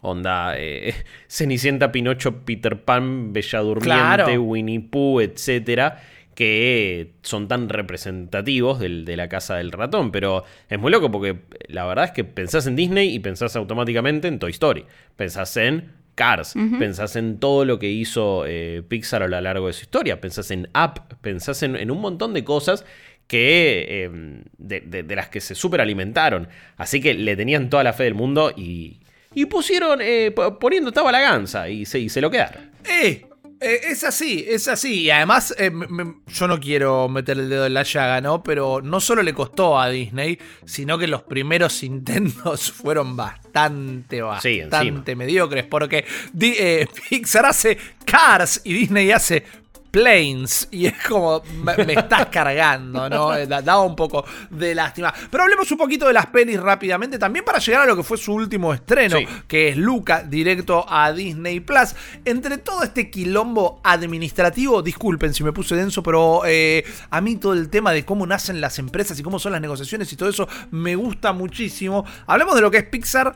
[0.00, 0.94] Onda, eh,
[1.28, 3.84] Cenicienta, Pinocho, Peter Pan, Bella Durmiente,
[4.24, 4.42] Claro.
[4.42, 6.02] Winnie Pooh, etcétera,
[6.34, 10.10] que son tan representativos del- de la casa del ratón.
[10.10, 14.26] Pero es muy loco porque la verdad es que pensás en Disney y pensás automáticamente
[14.28, 14.84] en Toy Story.
[15.16, 19.72] Pensás en Cars, pensás en todo lo que hizo eh, Pixar a lo largo de
[19.72, 22.84] su historia, pensás en Up, pensás en, en un montón de cosas
[23.26, 24.10] que eh,
[24.58, 26.48] de, de- de las que se superalimentaron.
[26.76, 29.00] Así que le tenían toda la fe del mundo y,
[29.34, 32.70] y pusieron, eh, po- poniendo estaba la ganza y se, y se lo quedaron.
[32.90, 33.24] Eh,
[33.62, 35.02] eh, es así, es así.
[35.02, 38.42] Y además, eh, me- yo no quiero meter el dedo en la llaga, ¿no?
[38.42, 44.60] Pero no solo le costó a Disney, sino que los primeros intentos fueron bastante, Sí,
[44.62, 45.64] bastante mediocres.
[45.64, 46.04] Porque
[46.40, 49.44] eh, Pixar hace Cars y Disney hace
[49.92, 50.66] Planes.
[50.72, 53.34] Y es como, me, me estás cargando, ¿no?
[53.36, 55.12] Eh, da- Daba un poco de lástima.
[55.30, 58.16] Pero hablemos un poquito de las pelis rápidamente, también para llegar a lo que fue
[58.16, 59.26] su último estreno, Sí.
[59.46, 61.94] que es Luca, directo a Disney Plus.
[62.24, 67.52] Entre todo este quilombo administrativo, disculpen si me puse denso, pero eh, a mí todo
[67.52, 70.48] el tema de cómo nacen las empresas y cómo son las negociaciones y todo eso
[70.70, 72.04] me gusta muchísimo.
[72.26, 73.34] Hablemos de lo que es Pixar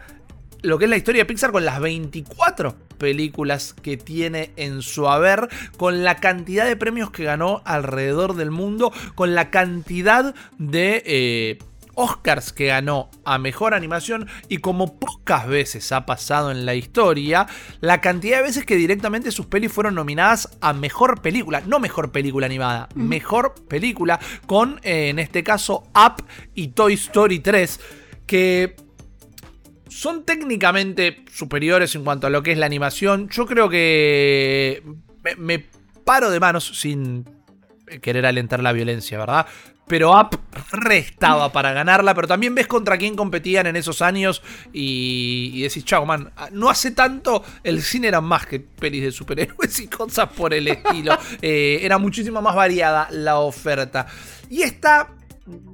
[0.63, 5.09] lo que es la historia de Pixar con las 24 películas que tiene en su
[5.09, 11.03] haber, con la cantidad de premios que ganó alrededor del mundo, con la cantidad de
[11.05, 11.59] eh,
[11.97, 17.47] Oscars que ganó a mejor animación y como pocas veces ha pasado en la historia,
[17.81, 22.13] la cantidad de veces que directamente sus pelis fueron nominadas a mejor película, no mejor
[22.13, 27.81] película animada, mejor película, con eh, en este caso Up y Toy Story 3,
[28.27, 28.77] que
[29.89, 33.29] son técnicamente superiores en cuanto a lo que es la animación.
[33.29, 34.83] Yo creo que
[35.37, 35.65] me,
[36.05, 37.29] paro de manos sin
[38.01, 39.47] querer alentar la violencia, ¿verdad?
[39.87, 40.41] Pero Up
[40.73, 45.85] restaba para ganarla, pero también ves contra quién competían en esos años y, y decís,
[45.85, 50.29] chao, man, no hace tanto el cine era más que pelis de superhéroes y cosas
[50.31, 51.17] por el estilo.
[51.41, 54.07] Eh, era muchísimo más variada la oferta.
[54.51, 55.09] Y esta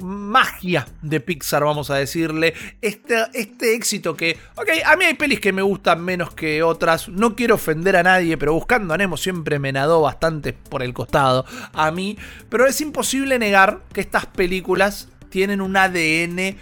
[0.03, 2.55] magia de Pixar, vamos a decirle.
[2.81, 7.09] Este, este éxito que, ok, a mí hay pelis que me gustan menos que otras.
[7.09, 10.93] No quiero ofender a nadie, pero buscando a Nemo siempre me nadó bastante por el
[10.93, 12.19] costado a mí.
[12.49, 16.57] Pero es imposible negar que estas películas tienen un ADN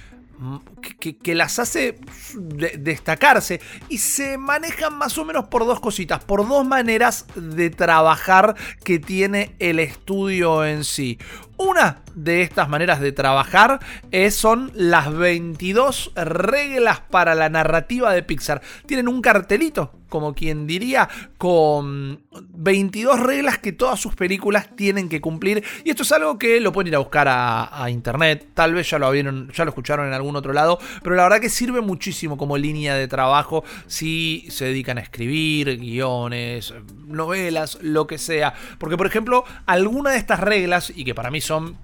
[1.23, 1.99] que, las hace
[2.35, 7.71] de- destacarse y se manejan más o menos por dos cositas, por dos maneras de
[7.71, 11.19] trabajar que tiene el estudio en sí.
[11.57, 18.23] Una de estas maneras de trabajar es, son las 22 reglas para la narrativa de
[18.23, 18.63] Pixar.
[18.87, 25.23] Tienen un cartelito, como quien diría, con 22 reglas que todas sus películas tienen que
[25.23, 25.65] cumplir.
[25.85, 28.49] Y esto es algo que lo pueden ir a buscar a, internet.
[28.53, 30.79] Tal vez ya lo vieron, ya lo escucharon en algún otro lado.
[31.03, 35.79] Pero la verdad que sirve muchísimo como línea de trabajo si se dedican a escribir
[35.79, 36.75] guiones,
[37.07, 38.53] novelas, lo que sea.
[38.79, 41.77] Porque, por ejemplo, alguna de estas reglas, y que para mí son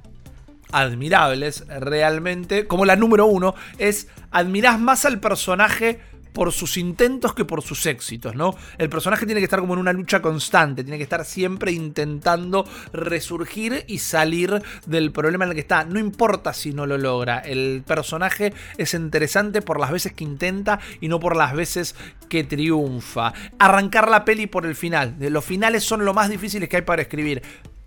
[0.72, 6.00] admirables realmente, como la número uno, es admirás más al personaje
[6.36, 8.54] por sus intentos que por sus éxitos, ¿no?
[8.76, 12.68] El personaje tiene que estar como en una lucha constante, tiene que estar siempre intentando
[12.92, 15.84] resurgir y salir del problema en el que está.
[15.84, 20.78] No importa si no lo logra, el personaje es interesante por las veces que intenta
[21.00, 21.94] y no por las veces
[22.28, 23.32] que triunfa.
[23.58, 27.00] Arrancar la peli por el final, los finales son lo más difíciles que hay para
[27.00, 27.42] escribir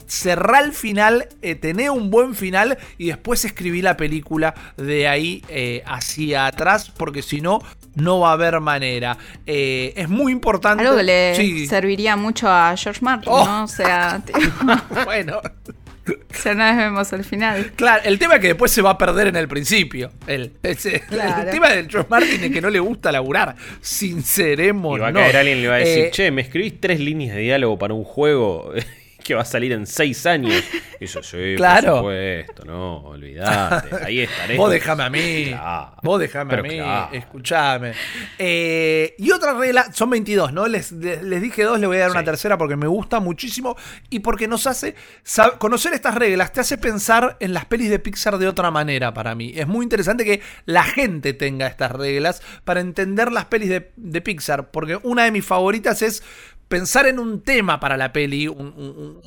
[0.09, 5.43] cerrar el final, eh, tener un buen final y después escribir la película de ahí
[5.47, 7.61] eh, hacia atrás, porque si no,
[7.95, 9.17] no va a haber manera.
[9.45, 10.83] Eh, es muy importante.
[10.83, 11.67] Algo que le Sí.
[11.67, 13.45] serviría mucho a George Martin, Oh.
[13.45, 13.63] ¿no?
[13.63, 14.35] O sea, tío,
[15.05, 17.71] bueno, o sea, una vez vemos el final.
[17.75, 20.11] claro, el tema es que después se va a perder en el principio.
[20.25, 21.43] El, ese- Claro.
[21.43, 23.55] el tema del George Martin es que no le gusta laburar.
[23.81, 24.97] Sinceremos.
[24.97, 26.99] Y va a caer alguien y le va a decir, Eh, che, me escribís tres
[26.99, 28.71] líneas de diálogo para un juego
[29.29, 30.53] que va a salir en seis años.
[31.01, 32.01] Y yo, sí, Claro.
[32.01, 34.57] por supuesto, no, olvidate, ahí estaré.
[34.57, 35.45] Vos déjame a mí.
[35.47, 35.95] Claro.
[36.03, 36.75] Vos déjame a mí.
[36.75, 37.13] claro.
[37.13, 37.93] Escuchame.
[38.37, 40.67] Eh, y otra regla, son 22, ¿no?
[40.67, 43.77] Les, les, les dije dos, le voy a dar una tercera porque me gusta muchísimo
[44.09, 44.93] y porque nos hace.
[45.25, 49.13] sab- conocer estas reglas te hace pensar en las pelis de Pixar de otra manera
[49.13, 49.53] para mí.
[49.55, 54.19] Es muy interesante que la gente tenga estas reglas para entender las pelis de, de
[54.21, 54.69] Pixar.
[54.71, 56.23] Porque una de mis favoritas es
[56.69, 59.21] pensar en un tema para la peli, un,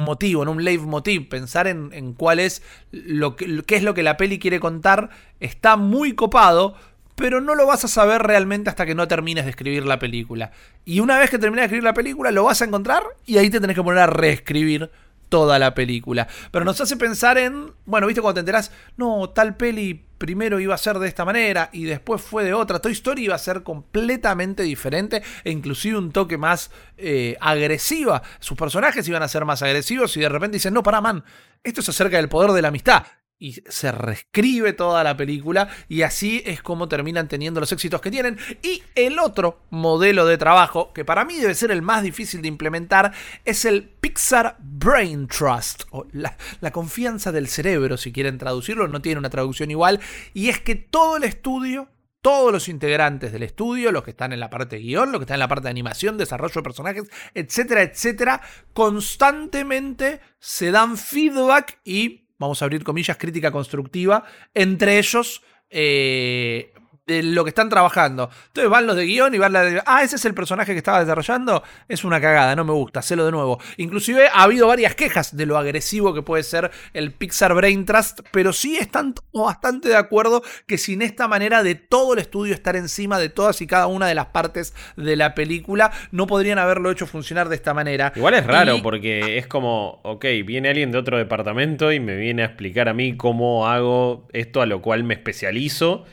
[0.00, 4.38] motivo, en un leitmotiv, pensar en, cuál es lo que, es lo que la peli
[4.38, 6.74] quiere contar, está muy copado,
[7.16, 10.52] pero no lo vas a saber realmente hasta que no termines de escribir la película.
[10.84, 13.50] Y una vez que termines de escribir la película, lo vas a encontrar y ahí
[13.50, 14.90] te tenés que poner a reescribir
[15.32, 16.28] toda la película.
[16.50, 20.74] Pero nos hace pensar en, bueno, viste cuando te enterás, no, tal peli primero iba
[20.74, 22.80] a ser de esta manera y después fue de otra.
[22.80, 28.22] Toy Story iba a ser completamente diferente e inclusive un toque más eh, agresiva.
[28.40, 31.24] Sus personajes iban a ser más agresivos y de repente dicen, no, para man,
[31.64, 33.04] esto es acerca del poder de la amistad.
[33.42, 38.12] Y se reescribe toda la película y así es como terminan teniendo los éxitos que
[38.12, 38.38] tienen.
[38.62, 42.46] Y el otro modelo de trabajo, que para mí debe ser el más difícil de
[42.46, 43.12] implementar,
[43.44, 46.36] es el Pixar Brain Trust, o la,
[46.70, 49.98] confianza del cerebro, si quieren traducirlo, no tiene una traducción igual.
[50.34, 51.88] Y es que todo el estudio
[52.20, 55.24] todos los integrantes del estudio, los que están en la parte de guion, los que
[55.24, 58.40] están en la parte de animación, desarrollo de personajes, etcétera, etcétera,
[58.72, 64.24] constantemente se dan feedback y, vamos a abrir comillas, crítica constructiva
[64.54, 65.42] entre ellos.
[65.70, 66.72] eh,
[67.06, 68.30] de lo que están trabajando.
[68.48, 70.78] Entonces van los de guion y van la de, ah, ese es el personaje que
[70.78, 73.58] estaba desarrollando, es una cagada, no me gusta, hacelo de nuevo.
[73.76, 78.20] Inclusive ha habido varias quejas de lo agresivo que puede ser el Pixar Brain Trust,
[78.30, 82.76] pero sí están bastante de acuerdo que sin esta manera de todo el estudio estar
[82.76, 86.90] encima de todas y cada una de las partes de la película, no podrían haberlo
[86.90, 88.12] hecho funcionar de esta manera.
[88.14, 92.14] Igual es raro Y- porque es como, ok, viene alguien de otro departamento y me
[92.16, 96.04] viene a explicar a mí cómo hago esto a lo cual me especializo.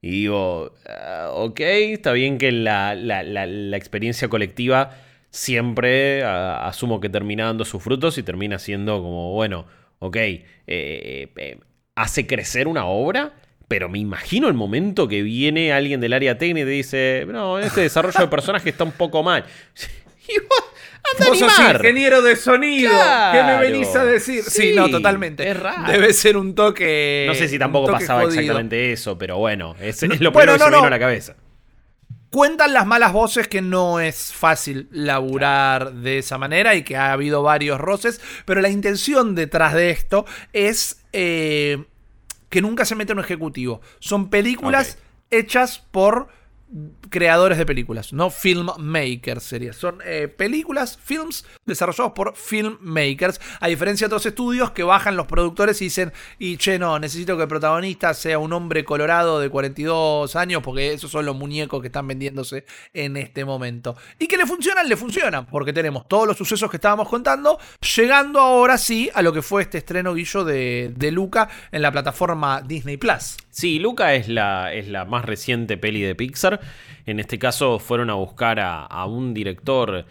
[0.00, 4.90] Y digo, ah, ok, está bien que la, la- la- experiencia colectiva
[5.30, 9.66] siempre ah, asumo que termina dando sus frutos y termina siendo como, bueno,
[9.98, 11.58] ok, eh, eh,
[11.94, 13.34] hace crecer una obra.
[13.66, 17.82] Pero me imagino el momento que viene alguien del área técnica y dice, no, este
[17.82, 19.44] desarrollo de personaje está un poco mal.
[20.28, 20.32] Y
[21.14, 21.76] anda a animar.
[21.76, 22.92] ingeniero de sonido.
[23.32, 24.42] ¿Qué me venís a decir?
[24.44, 25.48] Sí, Sí, no, totalmente.
[25.48, 25.90] es raro.
[25.90, 27.24] Debe ser un toque.
[27.26, 28.40] No sé si tampoco pasaba jodido.
[28.40, 30.86] exactamente eso, pero bueno, es, es lo Bueno, primero que no, se me vino no.
[30.86, 31.36] a la cabeza.
[32.30, 37.12] Cuentan las malas voces que no es fácil laburar de esa manera y que ha
[37.12, 41.84] habido varios roces, pero la intención detrás de esto es eh,
[42.50, 43.80] que nunca se mete un ejecutivo.
[43.98, 44.98] Son películas
[45.30, 46.28] hechas por
[47.10, 49.72] creadores de películas, no filmmakers sería.
[49.72, 55.26] Son eh, películas, films desarrollados por filmmakers, a diferencia de otros estudios que bajan los
[55.26, 59.48] productores y dicen, y che, no, necesito que el protagonista sea un hombre colorado de
[59.48, 63.96] 42 años, porque esos son los muñecos que están vendiéndose en este momento.
[64.18, 67.58] Y que le funcionan, le funcionan, porque tenemos todos los sucesos que estábamos contando,
[67.96, 71.92] llegando ahora sí a lo que fue este estreno guillo de, de Luca en la
[71.92, 73.36] plataforma Disney Plus.
[73.50, 76.60] Sí, Luca es la, es la más reciente peli de Pixar.
[77.08, 80.04] En este caso fueron a buscar a, un director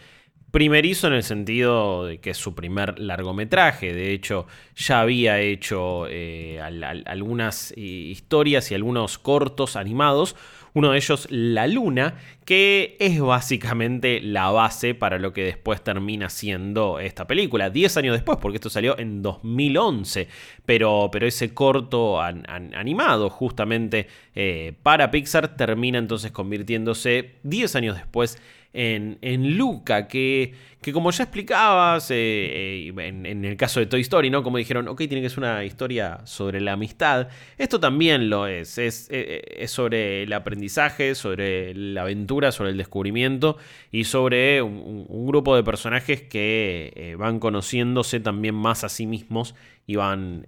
[0.49, 3.93] primerizo en el sentido de que es su primer largometraje.
[3.93, 10.35] De hecho, ya había hecho eh, al- al- algunas eh, historias y algunos cortos animados.
[10.77, 12.13] Uno de ellos, La Luna,
[12.45, 17.71] que es básicamente la base para lo que después termina siendo esta película.
[17.71, 20.27] Diez años después, porque esto salió en 2011.
[20.67, 27.75] Pero, pero ese corto an- an- animado, justamente eh, para Pixar, termina entonces convirtiéndose 10
[27.75, 28.37] años después
[28.77, 34.29] en, Luca, que, que como ya explicabas eh, eh, en, el caso de Toy Story,
[34.29, 34.43] ¿no?
[34.43, 37.27] Como dijeron, ok, tiene que ser una historia sobre la amistad.
[37.57, 42.77] Esto también lo es, es, eh, es sobre el aprendizaje, sobre la aventura, sobre el
[42.77, 43.57] descubrimiento
[43.91, 49.95] y sobre un, grupo de personajes que van conociéndose también más a sí mismos y
[49.97, 50.47] van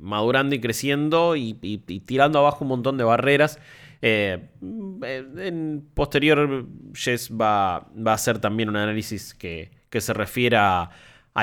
[0.00, 1.54] madurando y creciendo y
[2.04, 3.60] tirando abajo un montón de barreras.
[4.00, 10.56] Eh, en posterior, Jess va, va a hacer también un análisis que, que se refiere
[10.56, 10.90] a,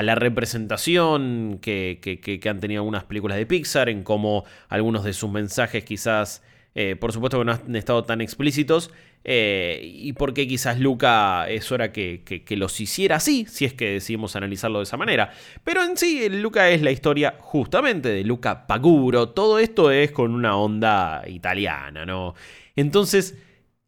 [0.02, 5.30] la representación que- que han tenido algunas películas de Pixar, en cómo algunos de sus
[5.30, 6.42] mensajes quizás
[6.78, 8.90] Eh, por supuesto que no han estado tan explícitos.
[9.28, 13.90] eh, y porque quizás Luca es hora que, que- los hiciera así, si es que
[13.94, 15.32] decidimos analizarlo de esa manera.
[15.64, 19.30] Pero en sí, Luca es la historia justamente de Luca Paguro.
[19.30, 22.34] Todo esto es con una onda italiana, ¿no?
[22.76, 23.36] Entonces,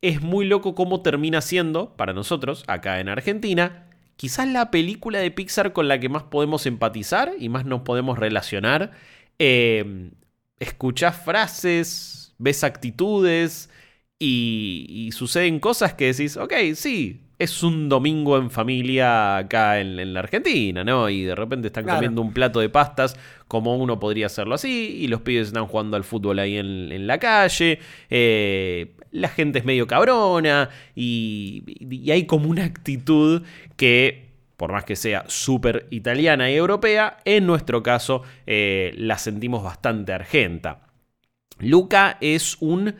[0.02, 3.86] es muy loco cómo termina siendo, para nosotros, acá en Argentina,
[4.16, 8.18] quizás la película de Pixar con la que más podemos empatizar y más nos podemos
[8.18, 8.92] relacionar.
[9.38, 10.10] Eh,
[11.24, 13.70] frases, ves actitudes
[14.18, 19.98] y, y suceden cosas que decís, ok, sí, es un domingo en familia acá en,
[20.00, 21.08] en la Argentina, ¿no?
[21.08, 21.96] Y de repente están Claro.
[21.96, 23.16] comiendo un plato de pastas
[23.46, 27.06] como uno podría hacerlo así y los pibes están jugando al fútbol ahí en, en
[27.06, 27.78] la calle.
[28.10, 33.42] eh, la gente es medio cabrona y, y hay como una actitud
[33.76, 39.62] que por más que sea súper italiana y europea, en nuestro caso eh, la sentimos
[39.62, 40.87] bastante argenta.
[41.60, 42.94] Luca es un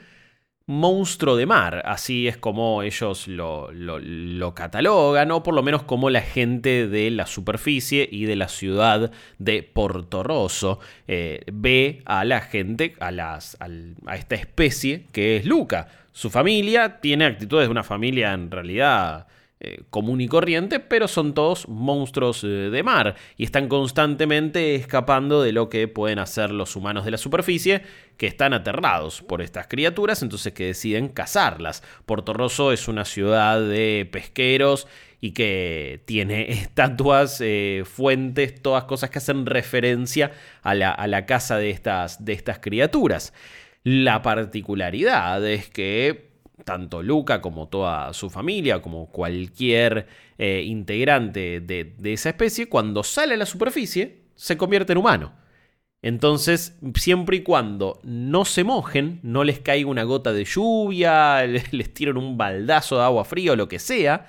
[0.66, 5.82] monstruo de mar, así es como ellos lo, lo- lo catalogan, o por lo menos
[5.84, 12.02] como la gente de la superficie y de la ciudad de Porto Rosso eh, ve
[12.04, 15.88] a la gente, a, las, a esta especie que es Luca.
[16.12, 19.26] Su familia tiene actitudes de una familia en realidad
[19.60, 25.42] eh, común y corriente, pero son todos monstruos eh, de mar y están constantemente escapando
[25.42, 27.82] de lo que pueden hacer los humanos de la superficie,
[28.16, 31.82] que están aterrados por estas criaturas, entonces que deciden cazarlas.
[32.06, 34.86] Porto Rosso es una ciudad de pesqueros
[35.20, 40.30] y que tiene estatuas, eh, fuentes, todas cosas que hacen referencia
[40.62, 43.32] a la, a la caza de estas, de estas criaturas.
[43.82, 46.27] La particularidad es que
[46.64, 50.06] tanto Luca como toda su familia, como cualquier
[50.38, 55.32] eh, integrante de, esa especie, cuando sale a la superficie, se convierte en humano.
[56.00, 61.94] Entonces, siempre y cuando no se mojen, no les caiga una gota de lluvia, les
[61.94, 64.26] tiran un baldazo de agua fría o lo que sea,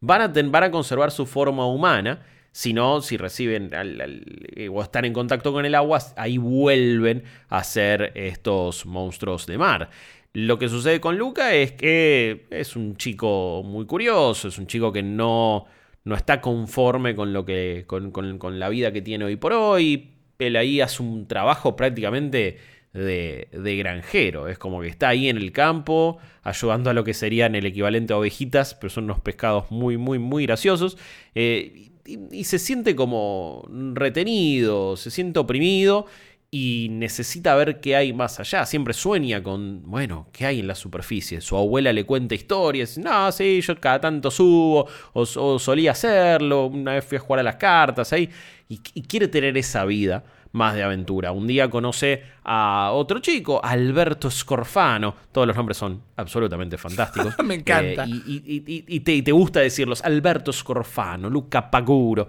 [0.00, 2.26] van a, conservar su forma humana.
[2.50, 7.64] Si no, si reciben eh, o están en contacto con el agua, ahí vuelven a
[7.64, 9.88] ser estos monstruos de mar.
[10.34, 14.90] Lo que sucede con Luca es que es un chico muy curioso, es un chico
[14.90, 15.66] que no,
[16.04, 19.52] no está conforme con, lo que, con, con- con la vida que tiene hoy por
[19.52, 20.08] hoy.
[20.38, 22.56] Él ahí hace un trabajo prácticamente
[22.94, 24.48] de, de granjero.
[24.48, 28.14] Es como que está ahí en el campo, ayudando a lo que serían el equivalente
[28.14, 30.96] a ovejitas, pero son unos pescados muy, muy, muy graciosos.
[31.34, 36.06] Eh, y, y se siente como retenido, se siente oprimido
[36.54, 38.66] y necesita ver qué hay más allá.
[38.66, 41.40] Siempre sueña con, bueno, qué hay en la superficie.
[41.40, 42.98] Su abuela le cuenta historias.
[42.98, 46.66] No, sí, yo cada tanto subo, o, o solía hacerlo.
[46.66, 48.28] Una vez fui a jugar a las cartas ahí.
[48.68, 51.32] Y, y quiere tener esa vida más de aventura.
[51.32, 55.14] Un día conoce a otro chico, Alberto Scorfano.
[55.32, 57.34] Todos los nombres son absolutamente fantásticos.
[57.44, 58.04] Me encanta.
[58.04, 60.04] Eh, y, y- y- y te, y te gusta decirlos.
[60.04, 62.28] Alberto Scorfano, Luca Paguro.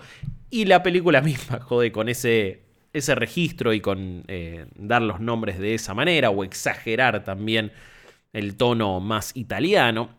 [0.50, 2.63] Y la película misma jode con ese,
[2.94, 7.72] ese registro y con eh, dar los nombres de esa manera o exagerar también
[8.34, 10.10] el tono más italiano.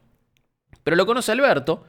[0.82, 1.84] Pero lo conoce Alberto,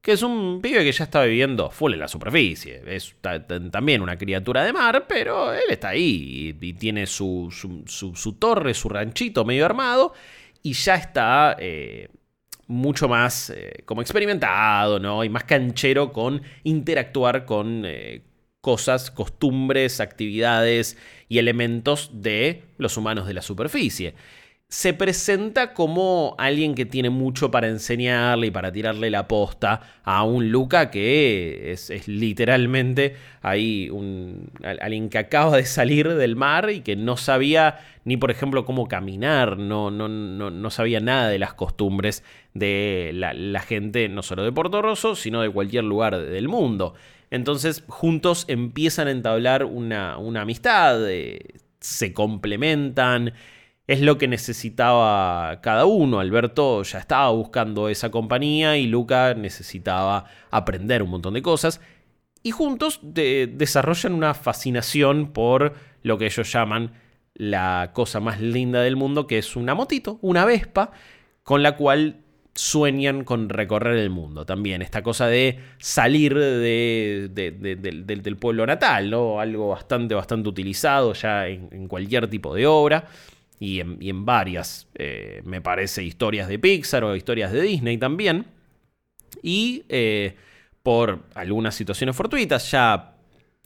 [0.00, 2.82] que es un pibe que ya está viviendo full en la superficie.
[2.86, 7.48] Es ta- ta- también una criatura de mar, pero él está ahí y, tiene su,
[7.52, 7.84] su-
[8.16, 10.14] su- torre, su ranchito medio armado
[10.62, 12.08] y ya está eh,
[12.66, 15.24] mucho más eh, como experimentado, ¿no?
[15.24, 17.82] Y más canchero con interactuar con
[18.60, 20.96] cosas, costumbres, actividades
[21.28, 24.14] y elementos de los humanos de la superficie.
[24.68, 30.22] Se presenta como alguien que tiene mucho para enseñarle y para tirarle la posta a
[30.22, 36.70] un Luca que es, literalmente ahí un, al- alguien que acaba de salir del mar
[36.70, 41.28] y que no sabía ni por ejemplo cómo caminar, no, no, no, no sabía nada
[41.28, 42.22] de las costumbres
[42.54, 46.94] de la, la gente, no solo de Porto Rosso, sino de cualquier lugar del mundo.
[47.30, 51.38] Entonces juntos empiezan a entablar una, una amistad, eh,
[51.80, 53.32] se complementan,
[53.86, 56.20] es lo que necesitaba cada uno.
[56.20, 61.80] Alberto ya estaba buscando esa compañía y Luca necesitaba aprender un montón de cosas.
[62.42, 66.92] Y juntos de- desarrollan una fascinación por lo que ellos llaman
[67.34, 70.90] la cosa más linda del mundo, que es una motito, una Vespa,
[71.42, 72.20] con la cual
[72.54, 74.82] sueñan con recorrer el mundo también.
[74.82, 79.40] Esta cosa de salir de- de- de- del- pueblo natal, ¿no?
[79.40, 83.04] Algo bastante, bastante utilizado ya en, cualquier tipo de obra
[83.58, 88.46] y en, en varias, eh, me parece, historias de Pixar o historias de Disney también.
[89.42, 90.34] Y eh,
[90.82, 93.14] por algunas situaciones fortuitas, ya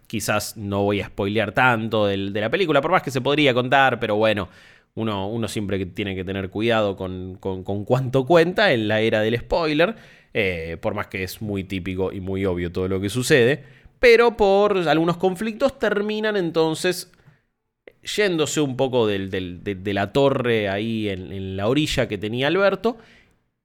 [0.06, 3.98] quizás no voy a spoilear tanto de la película, por más que se podría contar,
[3.98, 4.48] pero bueno,
[4.94, 9.38] uno, uno siempre tiene que tener cuidado con, con, cuánto cuenta en la era del
[9.38, 9.96] spoiler,
[10.32, 13.64] eh, por más que es muy típico y muy obvio todo lo que sucede,
[13.98, 17.12] pero por algunos conflictos terminan entonces
[18.02, 22.98] yéndose un poco de, la torre ahí en, la orilla que tenía Alberto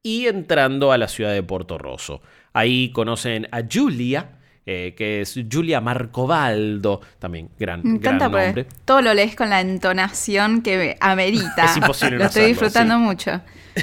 [0.02, 2.22] y entrando a la ciudad de Porto Rosso.
[2.54, 4.39] Ahí conocen a Julia,
[4.72, 8.68] eh, que es Julia Marcobaldo, también gran, Me encanta gran nombre.
[8.86, 11.66] Todo lo lees con la entonación que amerita.
[11.72, 13.42] Es imposible Lo estoy disfrutando mucho.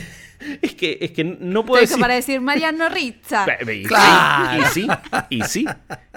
[0.62, 1.99] Es que, es que no puedo decir...
[1.99, 3.47] para decir Mariano Rizza.
[3.68, 4.87] Y sí,
[5.30, 5.66] y sí.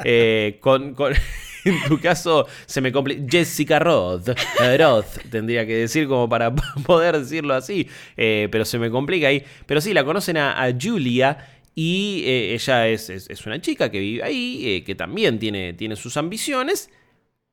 [0.04, 0.94] Eh, con,
[1.66, 3.24] en tu caso se me complica.
[3.28, 4.30] Jessica Roth.
[4.78, 7.88] Roth, tendría que decir como para poder decirlo así.
[8.18, 9.44] Eh, pero se me complica ahí.
[9.66, 11.38] Pero sí, la conocen a, Julia.
[11.82, 15.96] Y eh, ella es, es, una chica que vive ahí, eh, que también tiene, tiene
[15.96, 16.90] sus ambiciones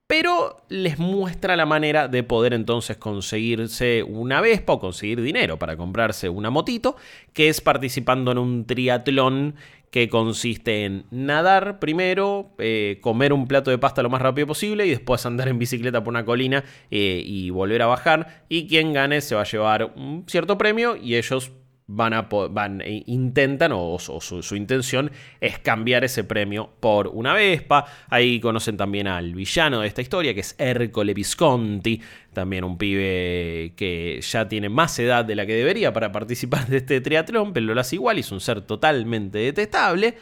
[0.09, 5.77] pero les muestra la manera de poder entonces conseguirse una Vespa o conseguir dinero para
[5.77, 6.97] comprarse una motito,
[7.33, 9.57] que es participando en un triatlón
[9.91, 14.87] que consiste en nadar primero, eh, comer un plato de pasta lo más rápido posible
[14.87, 18.45] y después andar en bicicleta por una colina y volver a bajar.
[18.49, 21.51] Y quien gane se va a llevar un cierto premio y ellos
[21.89, 25.11] van a van, e intentan o, su, intención
[25.41, 27.85] es cambiar ese premio por una Vespa.
[28.09, 32.01] Ahí conocen también al villano de esta historia que es Ercole Visconti,
[32.33, 36.79] también un pibe que ya tiene más edad de la que debería para participar de
[36.79, 40.17] este triatlón, pero lo hace igual y es un ser totalmente detestable.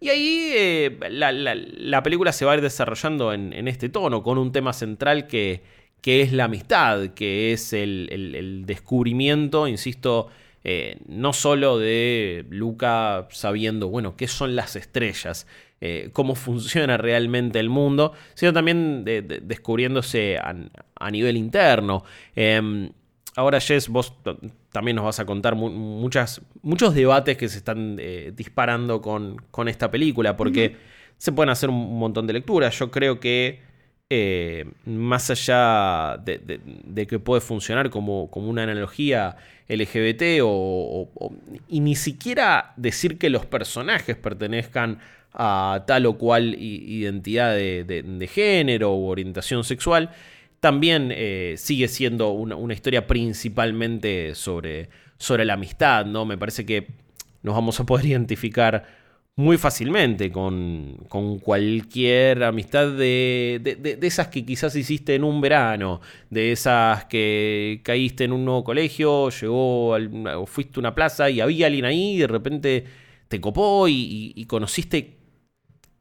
[0.00, 4.52] Y ahí eh, la, película se va a ir desarrollando en, este tono, con un
[4.52, 5.62] tema central que,
[6.00, 10.28] que es la amistad, que es el, el descubrimiento, insisto,
[10.64, 15.46] eh, no solo de Luca sabiendo, bueno, qué son las estrellas,
[15.80, 22.04] eh, cómo funciona realmente el mundo, sino también descubriéndose a, nivel interno.
[22.34, 22.90] Em,
[23.36, 24.14] ahora, Jess, vos
[24.72, 29.68] también nos vas a contar muchas, muchos debates que se están eh, disparando con, con,
[29.68, 30.76] esta película, porque
[31.16, 32.76] se pueden hacer un montón de lecturas.
[32.78, 33.67] Yo creo que
[34.86, 39.36] más allá de, que puede funcionar como, como una analogía
[39.68, 41.08] LGBT o,
[41.68, 44.98] y ni siquiera decir que los personajes pertenezcan
[45.34, 50.10] a tal o cual identidad de, género o orientación sexual,
[50.60, 54.88] también eh, sigue siendo una, historia principalmente sobre,
[55.18, 56.24] sobre la amistad, ¿no?
[56.24, 56.88] Me parece que
[57.42, 58.97] nos vamos a poder identificar
[59.38, 60.96] muy fácilmente con,
[61.40, 68.32] cualquier amistad de, esas que quizás hiciste en un verano, de esas que caíste en
[68.32, 72.26] un nuevo colegio, llegó o fuiste a una plaza y había alguien ahí y de
[72.26, 72.84] repente
[73.28, 75.18] te copó y, conociste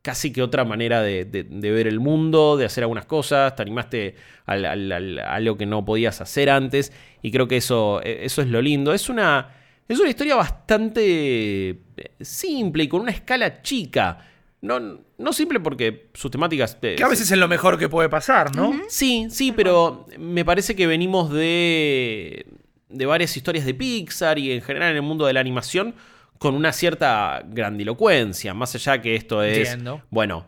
[0.02, 1.24] casi que otra manera de,
[1.62, 4.16] ver el mundo, de hacer algunas cosas, te animaste
[4.48, 8.64] a, a, algo que no podías hacer antes y creo que eso, eso es lo
[8.64, 8.96] lindo.
[8.96, 9.57] Es una
[9.88, 11.76] es una historia bastante eh,
[12.20, 14.20] simple y con una escala chica.
[14.62, 14.80] No,
[15.18, 16.78] no simple porque sus temáticas...
[16.82, 18.74] Eh, que a veces es lo mejor que puede pasar, ¿no?
[18.90, 22.48] Sí, sí, pero me parece que venimos de,
[22.90, 25.94] de varias historias de Pixar y en general en el mundo de la animación
[26.40, 29.70] con una cierta grandilocuencia, más allá que esto es...
[29.70, 30.02] Entiendo.
[30.10, 30.46] Bueno,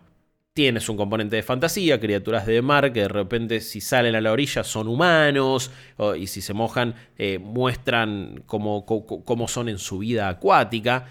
[0.59, 4.33] tienes un componente de fantasía, criaturas de mar que de repente si salen a la
[4.33, 5.71] orilla son humanos
[6.17, 11.07] y si se mojan eh, muestran cómo, cómo, son en su vida acuática.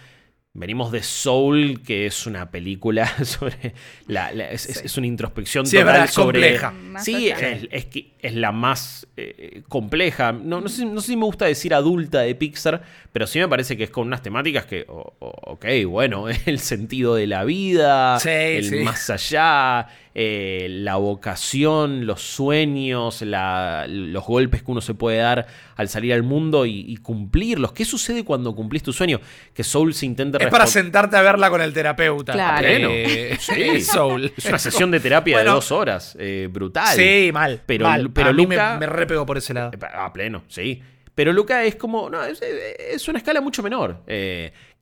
[0.53, 3.73] Venimos de Soul, que es una película sobre.
[4.07, 6.59] La, es, una introspección total sobre.
[6.59, 6.75] Compleja.
[6.99, 7.87] Sí, es, es,
[8.23, 10.33] la más eh, compleja.
[10.33, 13.49] No, no, sé, no, sé, si me gusta decir adulta de Pixar, pero sí me
[13.49, 14.85] parece que es con unas temáticas que.
[14.89, 19.89] ok, bueno, el sentido de la vida, el más allá,
[20.21, 25.47] eh, la vocación, los sueños, los golpes que uno se puede dar
[25.77, 27.71] al salir al mundo y, cumplirlos.
[27.71, 29.21] ¿Qué sucede cuando cumplís tu sueño?
[29.55, 30.39] Que Soul se intenta...
[30.39, 32.33] Es para sentarte a verla con el terapeuta.
[32.33, 32.67] Claro.
[32.67, 33.81] Eh, sí.
[33.85, 34.33] Soul.
[34.37, 36.17] Es una sesión de terapia de dos horas.
[36.19, 36.97] Eh, brutal.
[36.97, 37.63] Sí, mal.
[37.65, 38.08] Pero, mal.
[38.13, 38.75] Pero Luca...
[38.75, 39.71] me, me repego por ese lado.
[39.95, 40.83] A pleno, sí.
[41.15, 42.09] Pero Luca es como.
[42.09, 44.05] No, es, una escala mucho menor.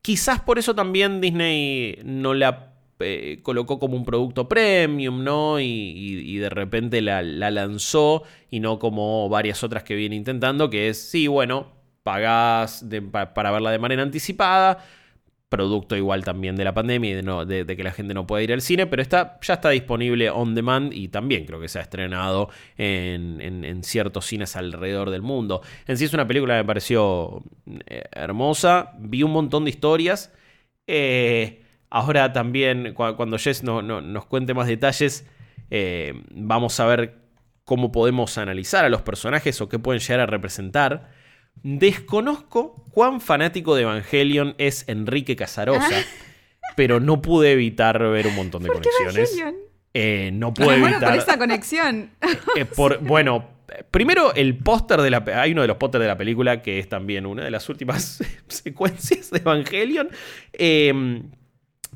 [0.02, 5.60] quizás por eso también Disney no la eh, colocó como un producto premium, ¿no?
[5.60, 11.10] Y, de repente la, lanzó y no como varias otras que viene intentando, que es,
[11.10, 11.72] sí, bueno,
[12.02, 12.86] pagás
[13.34, 14.78] para verla de manera anticipada,
[15.48, 18.60] producto igual también de la pandemia y de, que la gente no puede ir al
[18.60, 22.50] cine, pero está, ya está disponible on demand y también creo que se ha estrenado
[22.76, 25.62] en, ciertos cines alrededor del mundo.
[25.86, 27.42] En sí es una película que me pareció
[27.86, 30.32] eh, hermosa, vi un montón de historias.
[30.86, 35.26] Eh, Ahora también, cuando Jess no, nos cuente más detalles,
[35.70, 37.18] eh, vamos a ver
[37.64, 41.10] cómo podemos analizar a los personajes o qué pueden llegar a representar.
[41.62, 46.72] Desconozco cuán fanático de Evangelion es Enrique Casarosa, Ah.
[46.76, 49.36] pero no pude evitar ver un montón de ¿Por qué conexiones.
[49.94, 51.16] Eh, no pude bueno, por evitar.
[51.16, 52.10] esa conexión.
[52.56, 53.48] Eh, por, bueno,
[53.90, 56.88] primero el póster de la hay uno de los pósters de la película que es
[56.88, 60.08] también una de las últimas secuencias de Evangelion.
[60.52, 61.22] Eh,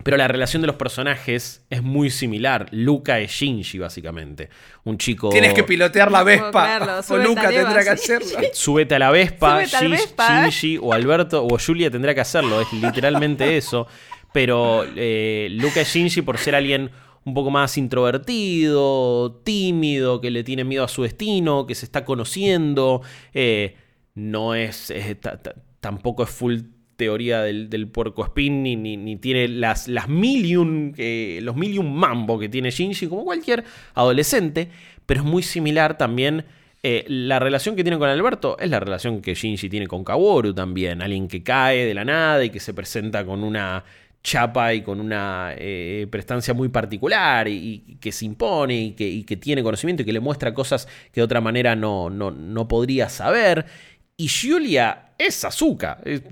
[0.03, 2.67] pero la relación de los personajes es muy similar.
[2.71, 4.49] Luca es Shinji, básicamente.
[4.85, 5.29] Un chico.
[5.31, 7.03] Tienes que pilotear la Vespa.
[7.11, 8.39] O Luca Eva, tendrá que hacerlo.
[8.53, 9.63] Súbete a la Vespa.
[9.65, 13.87] Shinji o Alberto o Julia tendrá que hacerlo, es literalmente eso.
[14.33, 16.91] Pero eh, Luca es Shinji por ser alguien
[17.25, 22.05] un poco más introvertido, tímido, que le tiene miedo a su destino, que se está
[22.05, 23.03] conociendo.
[23.35, 23.77] eh,
[24.15, 24.93] no es.
[25.21, 25.41] ta-
[25.81, 26.59] tampoco es full
[27.01, 32.39] teoría del, puerco spin, ni, tiene las, las mil y un, eh, los mil mambo
[32.39, 34.69] que tiene Shinji, como cualquier adolescente,
[35.07, 36.45] pero es muy similar también.
[36.83, 40.53] eh, la relación que tiene con Alberto es la relación que Shinji tiene con Kaworu
[40.53, 41.01] también.
[41.01, 43.83] Alguien que cae de la nada y que se presenta con una
[44.23, 49.25] chapa y con una eh, prestancia muy particular y, que se impone y que, y
[49.25, 52.69] que tiene conocimiento y que le muestra cosas que de otra manera no, no, no
[52.69, 53.65] podría saber.
[54.21, 56.23] Y Julia es Azuka, es,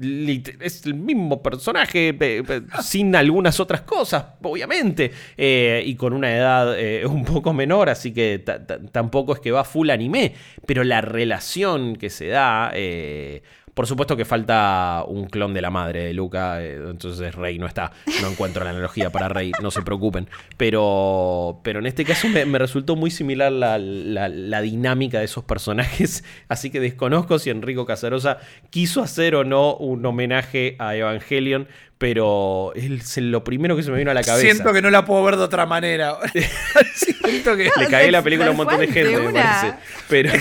[0.84, 6.78] el mismo personaje, pe- pe- sin algunas otras cosas, obviamente, eh, y con una edad
[6.78, 10.34] eh, un poco menor, así que ta- ta- tampoco es que va full anime,
[10.66, 13.42] pero la relación que se da, eh,
[13.78, 17.66] por supuesto que falta un clon de la madre de Luca, eh, entonces Rey no
[17.68, 20.26] está, no encuentro la analogía para Rey, no se preocupen,
[20.56, 25.26] pero, pero en este caso me, me resultó muy similar la, la- la dinámica de
[25.26, 28.38] esos personajes, así que desconozco si Enrico Casarosa
[28.70, 31.68] quiso hacer o no un homenaje a Evangelion,
[31.98, 34.42] pero es lo primero que se me vino a la cabeza.
[34.54, 36.16] Siento que no la puedo ver de otra manera.
[36.94, 39.74] Siento que Le cagué la película a un montón de gente, me parece.
[40.08, 40.32] Pero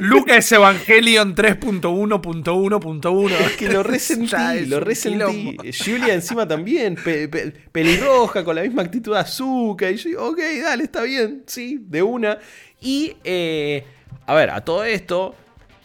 [0.00, 3.30] Luca es Evangelion 3.1.1.1.
[3.32, 5.56] es que lo resentí, es lo resentí.
[5.84, 9.92] Julia encima también, pe- pe- pelirroja, con la misma actitud de azúcar.
[9.92, 12.38] Y yo ok, dale, está bien, sí, de una.
[12.80, 13.84] Y, eh,
[14.26, 15.34] a ver, a todo esto,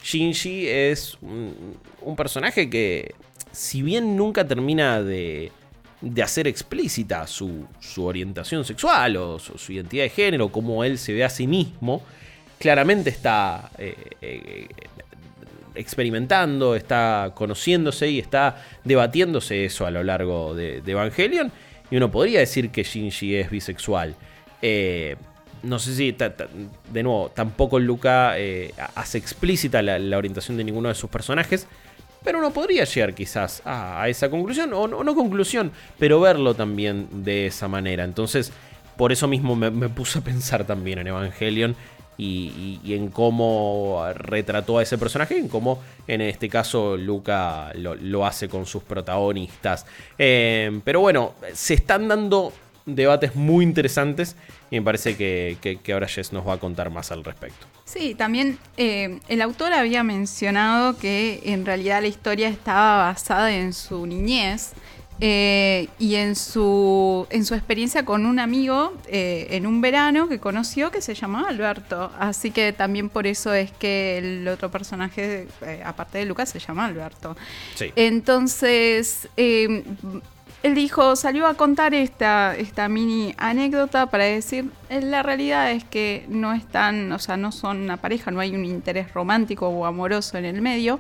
[0.04, 3.14] Shinji es un, un personaje que,
[3.52, 5.52] si bien nunca termina de,
[6.02, 10.98] de hacer explícita su, su orientación sexual o su, su identidad de género, como él
[10.98, 12.02] se ve a sí mismo,
[12.60, 14.68] claramente está eh, eh,
[15.76, 21.52] experimentando, está conociéndose y está debatiéndose eso a lo largo de, Evangelion.
[21.92, 24.16] Y uno podría decir que Shinji es bisexual.
[24.62, 25.16] Eh,
[25.64, 28.36] no sé si, de nuevo, tampoco Luca
[28.96, 31.68] hace explícita la, orientación de ninguno de sus personajes.
[32.24, 37.48] Pero uno podría llegar quizás a, esa conclusión, o no, conclusión, pero verlo también de
[37.48, 38.04] esa manera.
[38.04, 38.52] Entonces,
[38.98, 41.76] por eso mismo me puse a pensar también en Evangelion
[42.18, 48.48] y, en cómo retrató a ese personaje, en cómo en este caso Luca lo, hace
[48.50, 49.86] con sus protagonistas.
[50.18, 52.54] Eh, pero bueno, se están dando
[52.86, 54.36] debates muy interesantes
[54.70, 57.66] y me parece que, que- que ahora Jess nos va a contar más al respecto.
[57.84, 63.74] Sí, también eh, el autor había mencionado que en realidad la historia estaba basada en
[63.74, 64.74] su niñez
[65.22, 70.40] eh, y en su, en su experiencia con un amigo eh, en un verano que
[70.40, 72.12] conoció que se llamaba Alberto.
[72.20, 76.60] Así que también por eso es que el otro personaje, eh, aparte de Lucas, se
[76.60, 77.38] llama Alberto.
[77.76, 77.92] Sí.
[77.96, 79.84] Entonces, eh,
[80.64, 86.26] él dijo, salió a contar esta, esta mini anécdota para decir, la realidad es que
[86.28, 90.40] no están, o sea, no son una pareja, no hay un interés romántico o amoroso
[90.40, 91.00] en el medio.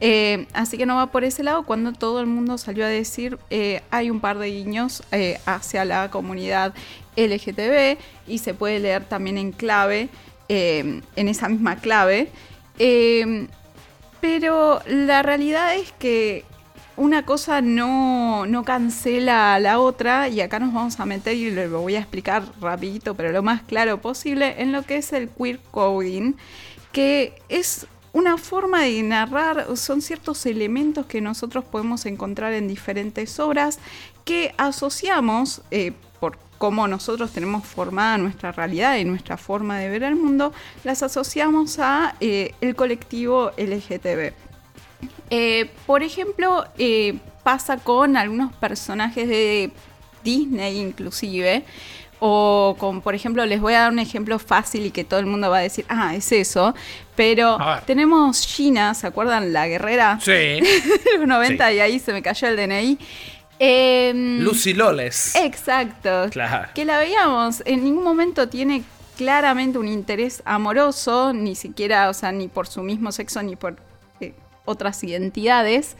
[0.00, 3.36] Eh, así que no va por ese lado cuando todo el mundo salió a decir
[3.50, 6.72] eh, hay un par de guiños eh, hacia la comunidad
[7.16, 10.08] LGTB y se puede leer también en clave,
[10.48, 12.30] en esa misma clave.
[14.20, 16.44] Pero la realidad es que
[16.96, 21.50] una cosa no, no cancela a la otra y acá nos vamos a meter y
[21.50, 25.28] lo voy a explicar rapidito, pero lo más claro posible, en lo que es el
[25.28, 26.34] queer coding,
[26.92, 33.38] que es una forma de narrar, son ciertos elementos que nosotros podemos encontrar en diferentes
[33.38, 33.78] obras
[34.24, 40.02] que asociamos eh, por cómo nosotros tenemos formada nuestra realidad y nuestra forma de ver
[40.02, 40.52] el mundo,
[40.84, 44.32] las asociamos a eh, el colectivo LGTB.
[45.30, 46.64] Eh, por ejemplo,
[47.42, 49.70] pasa con algunos personajes de
[50.24, 51.64] Disney inclusive,
[52.20, 55.26] o con, por ejemplo, les voy a dar un ejemplo fácil y que todo el
[55.26, 56.74] mundo va a decir, ah, es eso,
[57.18, 59.52] pero tenemos Gina, ¿se acuerdan?
[59.52, 60.60] La guerrera Sí.
[61.18, 62.96] los 90 y ahí se me cayó el DNI.
[63.58, 65.34] Em, Lucy Loles.
[65.34, 66.28] Exacto.
[66.30, 66.68] Claro.
[66.76, 68.84] Que la veíamos, en ningún momento tiene
[69.16, 73.74] claramente un interés amoroso, ni siquiera, o sea, ni por su mismo sexo ni por
[74.20, 74.32] eh,
[74.64, 75.96] otras identidades.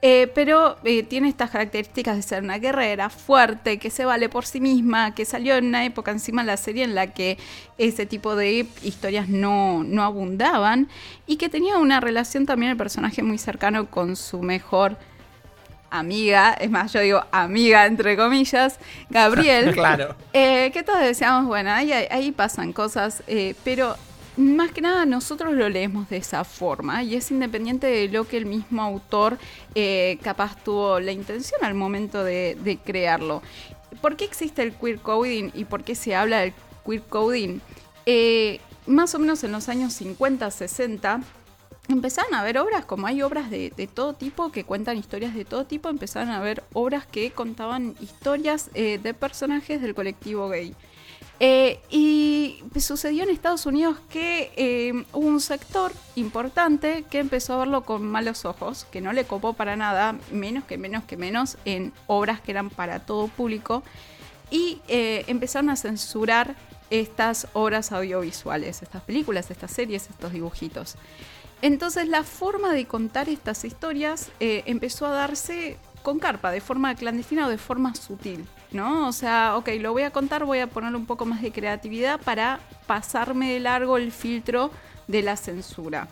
[0.00, 4.46] Eh, pero eh, tiene estas características de ser una guerrera fuerte, que se vale por
[4.46, 7.36] sí misma, que salió en una época encima de la serie en la que
[7.78, 10.88] ese tipo de historias no, no abundaban
[11.26, 14.96] y que tenía una relación también el personaje muy cercano con su mejor
[15.90, 18.78] amiga, es más, yo digo amiga entre comillas,
[19.10, 19.72] Gabriel.
[19.74, 20.14] claro.
[20.32, 23.24] Eh, que todos decíamos, bueno, ahí, ahí pasan cosas,
[23.64, 23.96] pero
[24.38, 28.36] más que nada nosotros lo leemos de esa forma y es independiente de lo que
[28.36, 29.36] el mismo autor
[29.74, 33.42] eh, capaz tuvo la intención al momento de, crearlo.
[34.00, 36.52] ¿Por qué existe el queer coding y por qué se habla del
[36.86, 37.58] queer coding?
[38.06, 41.20] Eh, más o menos en los años 50, 60,
[41.88, 45.64] empezaron a haber obras, como hay obras de, todo tipo que cuentan historias de todo
[45.64, 50.76] tipo, empezaron a haber obras que contaban historias eh, de personajes del colectivo gay.
[51.40, 57.58] Eh, y sucedió en Estados Unidos que eh, hubo un sector importante que empezó a
[57.58, 61.56] verlo con malos ojos, que no le copó para nada, menos que menos que menos,
[61.64, 63.84] en obras que eran para todo público,
[64.50, 66.56] y eh, empezaron a censurar
[66.90, 70.96] estas obras audiovisuales, estas películas, estas series, estos dibujitos.
[71.62, 77.46] Entonces la forma de contar estas historias empezó a darse con carpa, de forma clandestina
[77.46, 78.46] o de forma sutil.
[78.72, 79.08] ¿No?
[79.08, 82.20] O sea, ok, lo voy a contar, voy a poner un poco más de creatividad
[82.20, 84.70] para pasarme de largo el filtro
[85.06, 86.08] de la censura.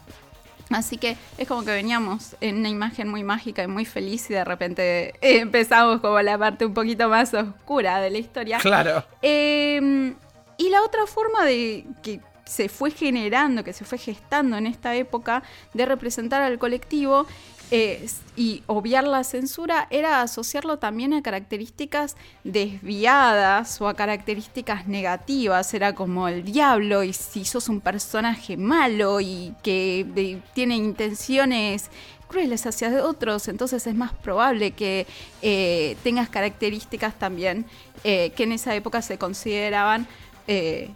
[0.70, 4.34] Así que es como que veníamos en una imagen muy mágica y muy feliz y
[4.34, 8.59] de repente empezamos como la parte un poquito más oscura de la historia.
[8.59, 9.04] Claro.
[9.22, 10.14] Em,
[10.57, 14.94] y la otra forma de que se fue generando, que se fue gestando en esta
[14.94, 15.42] época
[15.74, 17.26] de representar al colectivo
[17.71, 25.75] y obviar la censura era asociarlo también a características desviadas o a características negativas.
[25.75, 31.91] Era como el diablo y si sos un personaje malo y que tiene intenciones
[32.27, 35.07] crueles hacia otros, entonces es más probable que
[35.43, 37.64] eh, tengas características también
[38.05, 40.07] eh, que en esa época se consideraban
[40.49, 40.91] eh,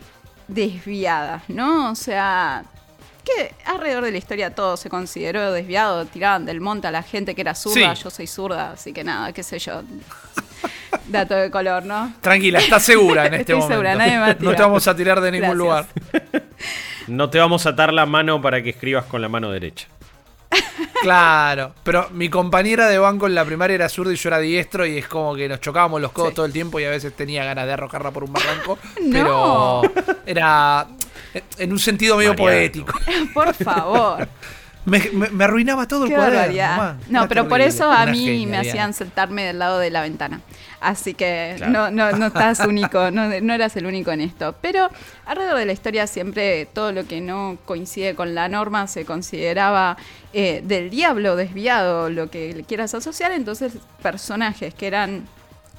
[0.48, 1.92] desviadas, ¿no?
[1.92, 2.64] O sea,
[3.36, 7.34] que alrededor de la historia todo se consideró desviado, tiraban del monte a la gente
[7.34, 9.82] que era zurda, yo soy zurda, así que nada, qué sé yo.
[11.08, 12.12] Dato de color, ¿no?
[12.20, 15.32] Tranquila, estás segura en este Estoy Segura, nadie me No te vamos a tirar de
[15.32, 15.86] ningún lugar.
[17.06, 19.88] No te vamos a atar la mano para que escribas con la mano derecha.
[21.02, 24.84] Claro, pero mi compañera de banco en la primaria era zurda y yo era diestro
[24.84, 27.44] y es como que nos chocábamos los codos todo el tiempo y a veces tenía
[27.44, 28.78] ganas de arrojarla por un barranco.
[29.10, 29.82] Pero
[30.26, 30.86] era
[31.58, 32.98] en un sentido medio poético.
[33.34, 34.28] Por favor.
[34.86, 36.96] Me, arruinaba todo el cuaderno.
[37.08, 40.40] No, pero por eso a mí me hacían sentarme del lado de la ventana.
[40.80, 44.54] Así que no, no, no estás único, no, no, eras el único en esto.
[44.62, 44.88] Pero
[45.26, 49.98] alrededor de la historia siempre todo lo que no coincide con la norma se consideraba
[50.32, 53.32] eh, del diablo desviado, lo que le quieras asociar.
[53.32, 55.26] Entonces personajes que eran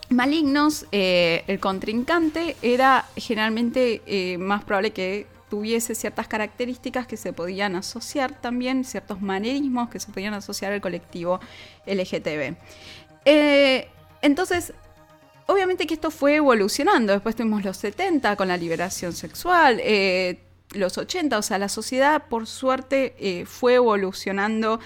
[0.10, 7.34] malignos, eh, el contrincante era generalmente eh, más probable que tuviese ciertas características que se
[7.34, 11.42] podían asociar también, ciertos manerismos que se podían asociar al colectivo
[11.86, 12.56] LGTB.
[13.26, 13.90] Eh,
[14.22, 14.74] entonces,
[15.48, 17.12] obviamente que esto fue evolucionando.
[17.12, 20.40] Después tuvimos los 70 con la liberación sexual, eh,
[20.72, 24.80] los 80, o sea, la sociedad por suerte eh, fue evolucionando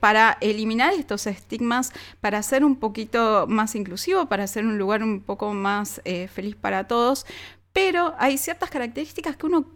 [0.00, 1.92] para eliminar estos estigmas,
[2.22, 6.00] para ser un poquito más inclusivo, para ser un lugar un poco más
[6.32, 7.26] feliz para todos,
[7.72, 9.66] pero hay ciertas características que uno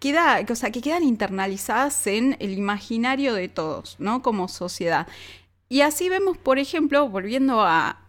[0.00, 4.22] queda, o sea, que quedan internalizadas en el imaginario de todos, ¿no?
[4.22, 5.06] Como sociedad.
[5.68, 8.02] Y así vemos, por ejemplo, volviendo a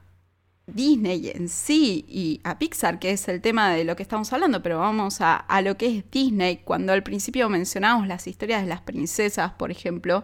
[0.66, 4.64] Disney en sí y a Pixar, que es el tema de lo que estamos hablando,
[4.64, 8.82] pero vamos a, lo que es Disney, cuando al principio mencionamos las historias de las
[8.82, 10.24] princesas, por ejemplo,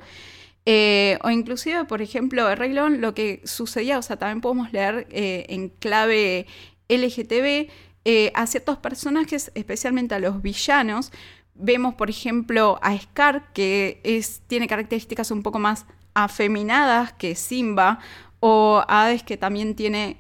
[0.65, 5.07] eh, o inclusive, por ejemplo, el Rey lo que sucedía, o sea, también podemos leer
[5.11, 6.45] eh, en clave
[6.89, 7.70] LGTB,
[8.05, 11.11] eh, a ciertos personajes, especialmente a los villanos.
[11.53, 17.99] Vemos, por ejemplo, a Scar, que es, tiene características un poco más afeminadas que Simba,
[18.39, 20.17] o a Hades, que también tiene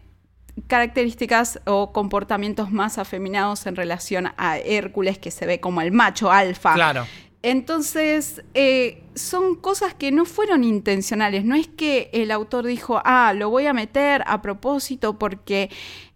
[0.67, 6.31] características o comportamientos más afeminados en relación a Hércules, que se ve como el macho
[6.31, 6.73] alfa.
[6.73, 7.05] Claro.
[7.41, 11.45] Entonces, eh, son cosas que no fueron intencionales.
[11.45, 15.69] No es que el autor dijo, ah, lo voy a meter a propósito porque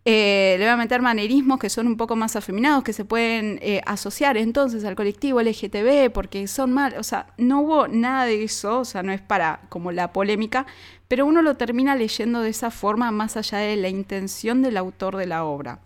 [0.05, 3.59] eh, le voy a meter manerismos que son un poco más afeminados, que se pueden
[3.61, 6.95] eh, asociar entonces al colectivo LGTB porque son mal.
[6.97, 10.65] O sea, no hubo nada de eso, o sea, no es para como la polémica,
[11.07, 15.15] pero uno lo termina leyendo de esa forma más allá de la intención del autor
[15.15, 15.79] de la obra.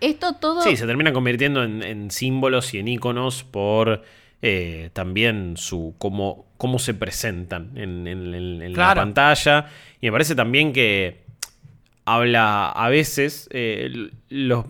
[0.00, 0.62] Esto todo...
[0.62, 4.02] Sí, se termina convirtiendo en, símbolos y en iconos por
[4.42, 9.66] eh, también su cómo, cómo se presentan en, la pantalla.
[10.00, 11.23] Y me parece también que
[12.04, 14.64] habla a veces, eh, los,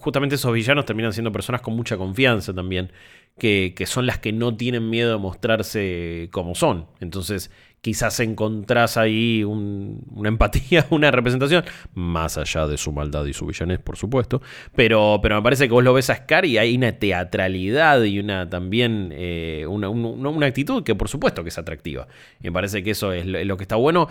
[0.00, 2.92] justamente esos villanos terminan siendo personas con mucha confianza también,
[3.38, 6.86] que, que, son las que no tienen miedo de mostrarse como son.
[7.00, 11.64] Entonces, quizás encontrás ahí una empatía, una representación,
[11.94, 14.42] más allá de su maldad y su villanés, por supuesto.
[14.74, 18.18] Pero, pero me parece que vos lo ves a Scar y hay una teatralidad y
[18.18, 22.08] una también eh, una, actitud que por supuesto que es atractiva.
[22.40, 24.08] me parece que eso es lo, que está bueno.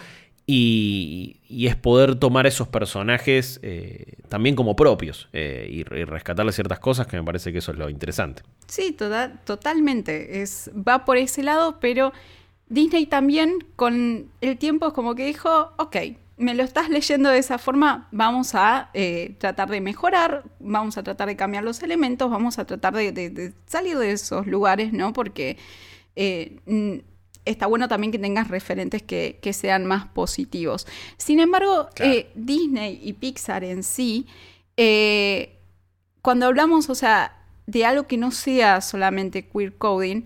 [0.50, 7.06] Y, es poder tomar esos personajes eh, también como propios eh, y, rescatarle ciertas cosas
[7.06, 8.44] que me parece que eso es lo interesante.
[8.68, 10.42] Sí, toda, totalmente.
[10.42, 12.14] Es, va por ese lado, pero
[12.70, 15.98] Disney también con el tiempo es como que dijo, ok,
[16.38, 21.04] me lo estás leyendo de esa forma, vamos a eh, tratar de mejorar, vamos a
[21.04, 25.12] tratar de cambiar los elementos, vamos a tratar de, salir de esos lugares, ¿no?
[25.12, 25.58] Porque
[27.50, 30.88] está bueno también que tengas referentes que, sean más positivos.
[31.18, 34.28] Sin embargo, eh, Disney y Pixar en sí,
[36.22, 40.24] cuando hablamos, o sea, de algo que no sea solamente queer coding,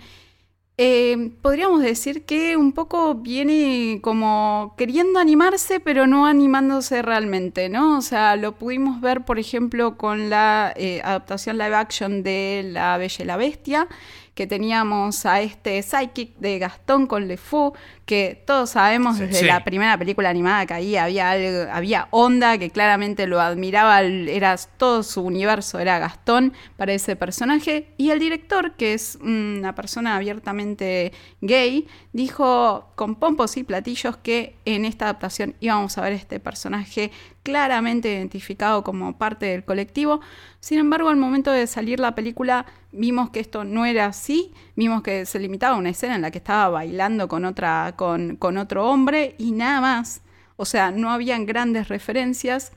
[0.83, 7.99] eh, podríamos decir que un poco viene como queriendo animarse, pero no animándose realmente, ¿no?
[7.99, 12.97] O sea, lo pudimos ver, por ejemplo, con la eh, adaptación live action de La
[12.97, 13.87] Bella y la Bestia,
[14.33, 17.73] que teníamos a este psychic de Gastón con Le Fou,
[18.11, 21.31] que todos sabemos desde la primera película animada que ahí había,
[21.73, 27.87] había onda, que claramente lo admiraba, era todo su universo, era Gastón para ese personaje.
[27.95, 34.57] Y el director, que es una persona abiertamente gay, dijo con pompos y platillos que
[34.65, 37.11] en esta adaptación íbamos a ver este personaje
[37.43, 40.21] claramente identificado como parte del colectivo.
[40.59, 45.01] Sin embargo, al momento de salir la película, vimos que esto no era así, vimos
[45.01, 48.89] que se limitaba a una escena en la que estaba bailando con, otra, con, otro
[48.89, 50.21] hombre y nada más.
[50.55, 52.71] O sea, no habían grandes referencias.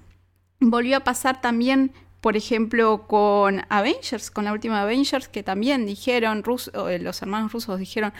[0.60, 6.42] Volvió a pasar también por ejemplo, con Avengers, con la última Avengers, que también dijeron,
[6.88, 8.14] eh, los hermanos rusos dijeron,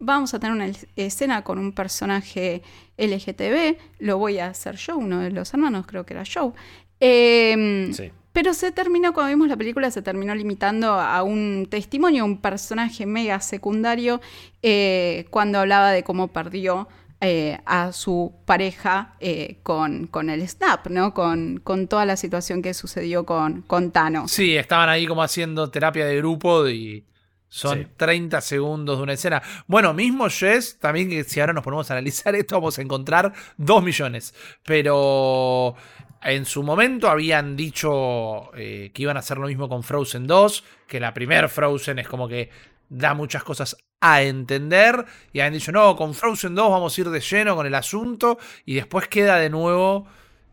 [0.00, 2.62] vamos a tener una escena con un personaje
[2.96, 6.54] LGTB, lo voy a hacer yo, uno de los hermanos creo que era Joe.
[6.98, 7.92] Em,
[8.36, 13.06] pero se terminó, cuando vimos la película, se terminó limitando a un testimonio, un personaje
[13.06, 14.20] mega secundario,
[14.62, 16.86] eh, cuando hablaba de cómo perdió
[17.22, 21.14] eh, a su pareja eh, con, con, el Snap, ¿no?
[21.14, 24.32] Con, con, toda la situación que sucedió con, con Thanos.
[24.32, 27.06] Sí, estaban ahí como haciendo terapia de grupo y
[27.48, 29.42] son 30 segundos de una escena.
[29.66, 33.32] Bueno, mismo Jess, también que si ahora nos ponemos a analizar esto, vamos a encontrar
[33.56, 34.34] 2 millones.
[34.62, 35.74] Pero
[36.22, 40.64] en su momento habían dicho eh, que iban a hacer lo mismo con Frozen 2,
[40.86, 42.50] que la primer Frozen es como que
[42.88, 45.04] da muchas cosas a entender.
[45.32, 48.38] Y habían dicho, no, con Frozen 2 vamos a ir de lleno con el asunto.
[48.64, 50.06] Y después queda de nuevo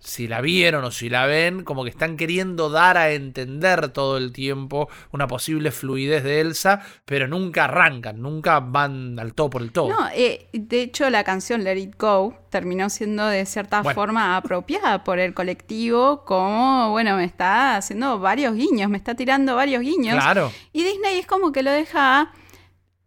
[0.04, 4.18] si la vieron o si la ven, como que están queriendo dar a entender todo
[4.18, 9.62] el tiempo una posible fluidez de Elsa, pero nunca arrancan, nunca van al todo por
[9.62, 9.90] el todo.
[9.90, 15.04] No, eh, de hecho la canción Let It Go terminó siendo de cierta forma apropiada
[15.04, 20.16] por el colectivo, como, bueno, me está haciendo varios guiños, me está tirando varios guiños.
[20.16, 20.52] Claro.
[20.74, 22.32] Y Disney es como que lo deja,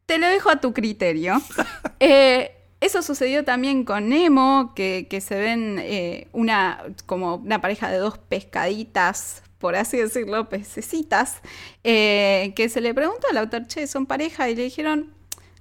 [0.07, 1.41] te lo dejo a tu criterio.
[2.01, 7.99] eh, eso sucedió también con Nemo, que, se ven eh, una, como una pareja de
[7.99, 11.41] dos pescaditas, por así decirlo, pececitas,
[11.85, 15.15] eh, que se le preguntó al autor, che, son pareja, y le dijeron,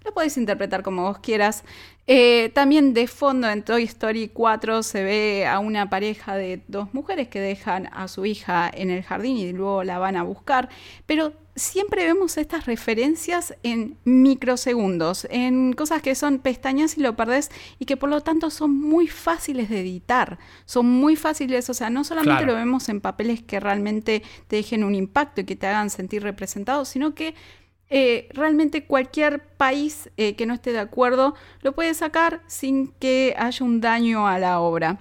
[0.04, 1.64] lo podés interpretar como vos quieras.
[2.08, 6.94] Eh, también de fondo en Toy Story 4 se ve a una pareja de dos
[6.94, 10.70] mujeres que dejan a su hija en el jardín y luego la van a buscar,
[11.08, 17.50] pero siempre vemos estas referencias en microsegundos, en cosas que son pestañas y lo perdés
[17.80, 21.90] y que por lo tanto son muy fáciles de editar, son muy fáciles, o sea,
[21.90, 25.68] no solamente lo vemos en papeles que realmente te dejen un impacto y que te
[25.68, 27.36] hagan sentir representado, sino que
[27.90, 33.36] eh, realmente cualquier país eh, que no esté de acuerdo lo puede sacar sin que
[33.38, 35.00] haya un daño a la obra.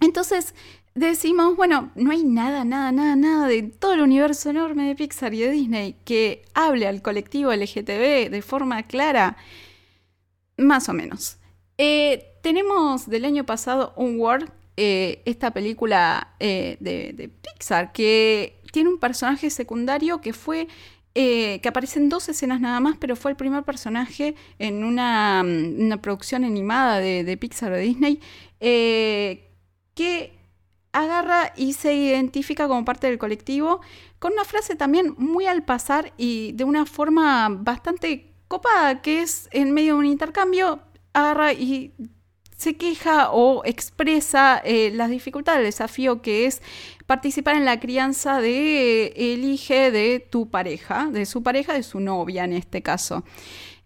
[0.00, 0.54] Entonces
[0.96, 5.32] decimos, bueno, no hay nada, nada, nada, nada de todo el universo enorme de Pixar
[5.34, 9.36] y de Disney que hable al colectivo LGTB de forma clara.
[10.56, 11.36] Más o menos.
[11.78, 19.48] Eh, tenemos del año pasado un Word, esta película de Pixar, que tiene un personaje
[19.48, 20.68] secundario que fue
[21.18, 25.42] eh, que aparece en dos escenas nada más, pero fue el primer personaje en una,
[25.42, 28.20] mm, producción animada de, Pixar o Disney,
[28.60, 29.48] eh,
[29.94, 30.35] que
[30.96, 33.80] agarra y se identifica como parte del colectivo
[34.18, 39.48] con una frase también muy al pasar y de una forma bastante copada, que es
[39.52, 40.80] en medio de un intercambio,
[41.12, 41.92] agarra y
[42.56, 46.62] se queja o expresa eh, las dificultades, el desafío que es
[47.06, 52.00] participar en la crianza de el hijo de tu pareja, de su pareja, de su
[52.00, 53.22] novia en este caso.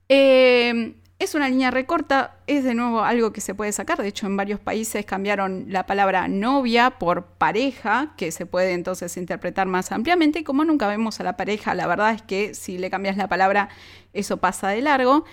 [0.09, 3.99] Eh, es una línea recorta, es de nuevo algo que se puede sacar.
[3.99, 9.19] De hecho, en varios países cambiaron la palabra novia por pareja, que se puede entonces
[9.19, 10.43] interpretar más ampliamente.
[10.45, 13.69] como nunca vemos a la pareja, la verdad es que si le cambias la palabra,
[14.15, 15.27] eso pasa de largo.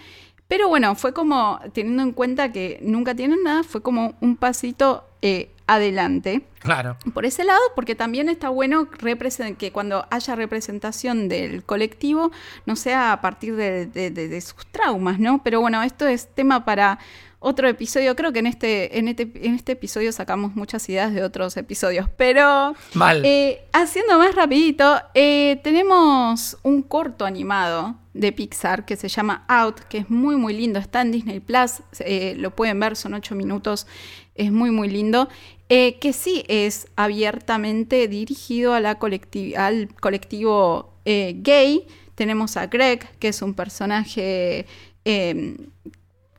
[0.50, 5.06] Pero bueno, fue como, teniendo en cuenta que nunca tienen nada, fue como un pasito
[5.22, 6.42] eh, adelante.
[6.60, 6.98] Claro.
[7.14, 12.32] Por ese lado, porque también está bueno que cuando haya representación del colectivo
[12.66, 15.44] no sea a partir de, sus traumas, ¿no?
[15.44, 17.00] Pero bueno, esto es tema para
[17.40, 18.16] otro episodio.
[18.16, 22.10] Creo que en este, en este, en este episodio sacamos muchas ideas de otros episodios.
[22.18, 23.24] Pero Mal.
[23.24, 29.82] Eh, haciendo más rapidito, eh, tenemos un corto animado de Pixar que se llama Out,
[29.82, 33.36] que es muy muy lindo, está en Disney Plus, eh, lo pueden ver, son ocho
[33.36, 33.86] minutos,
[34.34, 35.30] es muy muy lindo.
[35.70, 38.98] Eh, que sí es abiertamente dirigido al
[40.00, 41.88] colectivo eh, gay.
[42.16, 44.66] Tenemos a Greg, que es un personaje
[45.04, 45.58] em,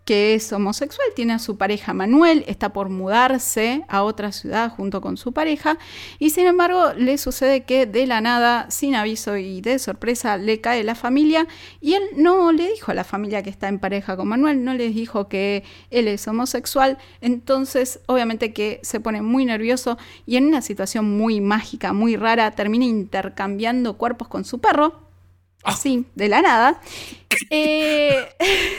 [0.09, 5.03] que es homosexual, tiene a su pareja Manuel, está por mudarse a otra ciudad junto
[5.03, 5.77] con su pareja
[6.19, 10.63] y sin embargo le sucede que de la nada, sin aviso y de sorpresa, le
[10.63, 11.47] cae la familia
[11.83, 14.73] y él no le dijo a la familia que está en pareja con Manuel, no
[14.73, 20.47] les dijo que él es homosexual, entonces obviamente que se pone muy nervioso y en
[20.47, 25.03] una situación muy mágica, muy rara, termina intercambiando cuerpos con su perro,
[25.65, 26.81] así, de la nada.
[27.51, 28.28] Eh,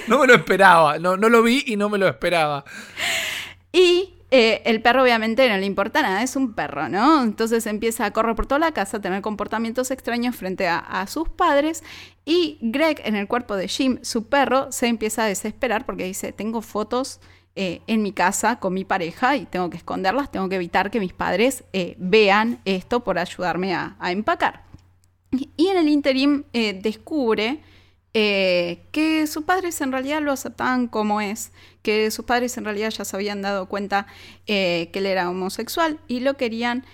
[0.08, 2.64] no me lo esperaba, no, no lo vi y no me lo esperaba.
[3.72, 7.24] Y eh, el perro obviamente no le importa nada, es un perro, ¿no?
[7.24, 11.30] Entonces empieza a correr por toda la casa, a tener comportamientos extraños frente a, sus
[11.30, 11.84] padres
[12.26, 16.32] y Greg en el cuerpo de Jim, su perro, se empieza a desesperar porque dice,
[16.32, 17.20] tengo fotos
[17.56, 21.00] eh, en mi casa con mi pareja y tengo que esconderlas, tengo que evitar que
[21.00, 21.64] mis padres
[21.98, 24.64] vean esto por ayudarme a empacar.
[25.32, 27.62] Y en el interim descubre
[28.14, 31.52] eh, que sus padres en realidad lo aceptaban como es,
[31.82, 34.08] que sus padres en realidad ya se habían dado cuenta
[34.48, 36.86] eh, que él era homosexual y lo querían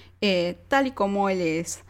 [0.69, 1.83] tal y como él es.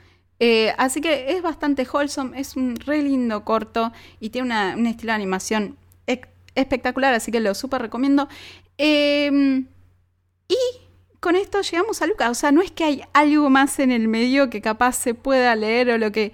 [0.78, 5.11] así que es bastante wholesome, es un re lindo corto y tiene una, un estilo
[5.11, 5.78] de animación
[6.55, 8.28] espectacular, así que lo súper recomiendo.
[8.78, 9.67] Em,
[10.47, 10.57] y
[11.19, 12.30] con esto llegamos a Lucas.
[12.30, 15.55] O sea, no es que hay algo más en el medio que capaz se pueda
[15.55, 16.32] leer o lo que...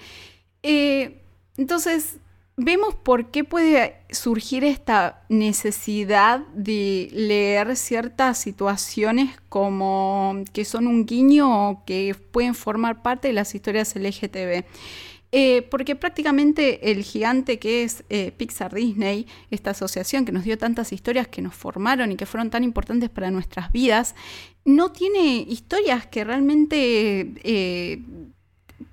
[0.64, 1.18] Eh,
[1.58, 2.18] entonces,
[2.64, 11.06] vemos por qué puede surgir esta necesidad de leer ciertas situaciones como que son un
[11.06, 14.66] guiño o que pueden formar parte de las historias LGTB.
[15.34, 20.58] Eh, porque prácticamente el gigante que es eh, Pixar Disney, esta asociación que nos dio
[20.58, 24.14] tantas historias que nos formaron y que fueron tan importantes para nuestras vidas,
[24.66, 28.04] no tiene historias que realmente eh,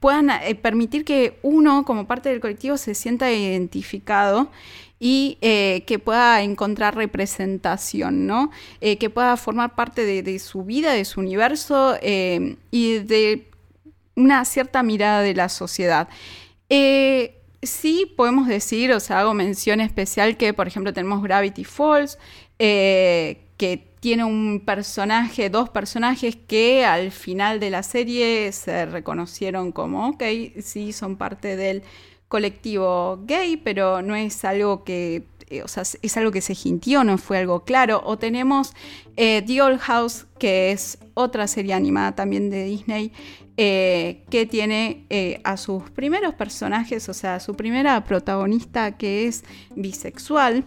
[0.00, 0.30] puedan
[0.62, 4.50] permitir que uno como parte del colectivo se sienta identificado
[5.00, 8.50] y que pueda encontrar representación, ¿no?
[8.80, 13.48] que pueda formar parte de, de, su vida, de su universo y de
[14.18, 16.08] una cierta mirada de la sociedad.
[16.68, 22.18] Eh, sí podemos decir, o sea, hago mención especial que, por ejemplo, tenemos Gravity Falls,
[22.58, 29.72] eh, que tiene un personaje, dos personajes que al final de la serie se reconocieron
[29.72, 30.22] como, ok,
[30.60, 31.82] sí, son parte del
[32.28, 37.04] colectivo gay, pero no es algo que eh, o sea, es algo que se sintió,
[37.04, 38.02] no fue algo claro.
[38.04, 38.74] O tenemos
[39.16, 43.12] The Old House, que es otra serie animada también de Disney,
[43.60, 49.42] eh, que tiene eh, a sus primeros personajes, o sea, su primera protagonista que es
[49.74, 50.64] bisexual.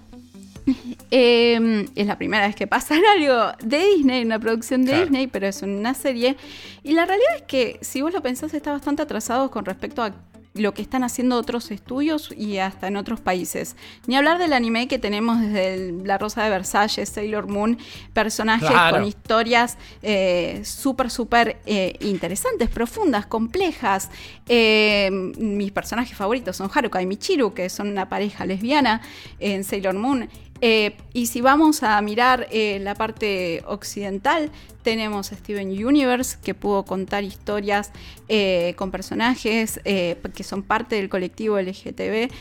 [1.13, 5.47] Em, es la primera vez que pasa algo de Disney, una producción de Disney, pero
[5.47, 6.37] es una serie.
[6.83, 10.13] Y la realidad es que, si vos lo pensás, está bastante atrasado con respecto a
[10.53, 13.75] lo que están haciendo otros estudios y hasta en otros países.
[14.07, 17.77] Ni hablar del anime que tenemos desde La Rosa de Versalles, Sailor Moon,
[18.13, 24.09] personajes con historias eh, súper, súper eh, interesantes, profundas, complejas.
[24.47, 29.01] Eh, mis personajes favoritos son Haruka y Michiru, que son una pareja lesbiana
[29.39, 30.29] en Sailor Moon.
[30.61, 34.51] Eh, y si vamos a mirar eh, la parte occidental,
[34.83, 37.91] tenemos Steven Universe, que pudo contar historias
[38.29, 42.31] eh, con personajes que son parte del colectivo LGTB,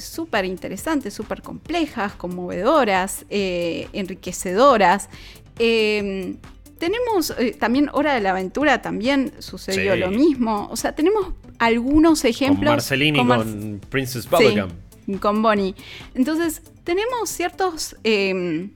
[0.00, 5.08] súper interesantes, súper complejas, conmovedoras, enriquecedoras.
[6.78, 10.00] tenemos eh, también Hora de la Aventura, también sucedió Sí.
[10.00, 10.68] lo mismo.
[10.70, 12.70] O sea, tenemos algunos Con ejemplos.
[12.72, 14.70] Marcelini, con con, Princess Bubblegum.
[14.70, 14.76] Sí,
[15.20, 15.74] con Bonnie.
[16.14, 18.70] Entonces, tenemos ciertos eh,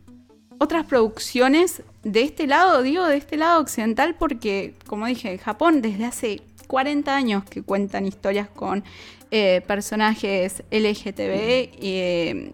[0.58, 6.04] otras producciones de este lado, digo, de este lado occidental, porque, como dije, Japón desde
[6.06, 8.84] hace 40 años que cuentan historias con
[9.30, 11.96] eh, personajes LGTB y...
[11.96, 12.52] eh,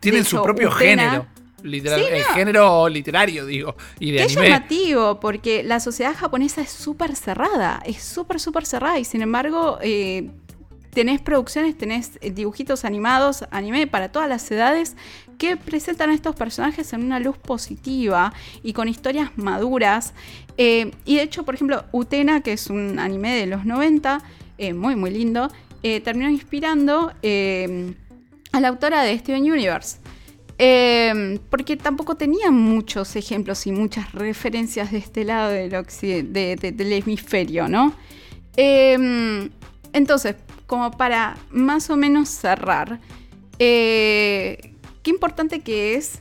[0.00, 0.78] Tienen su propio Utena-
[1.10, 1.26] género.
[1.62, 4.50] Literal, Sí, el género literario, digo, y de anime.
[4.50, 9.78] llamativo, porque la sociedad japonesa es súper cerrada, es súper, súper cerrada, y sin embargo,
[9.80, 10.28] eh,
[10.94, 14.96] tenés producciones, tenés eh, dibujitos animados, anime para todas las edades,
[15.36, 18.32] que presentan a estos personajes en una luz positiva
[18.62, 20.14] y con historias maduras.
[20.56, 24.22] Eh, y de hecho, por ejemplo, Utena, que es un anime de los 90,
[24.56, 25.50] eh, muy, muy lindo,
[26.02, 29.98] terminó inspirando a la autora de Steven Universe.
[31.50, 37.92] Porque tampoco tenía muchos ejemplos y muchas referencias de este lado del, hemisferio, ¿no?
[39.94, 40.36] Entonces,
[40.66, 43.00] como para más o menos cerrar,
[43.58, 46.20] eh, qué importante que es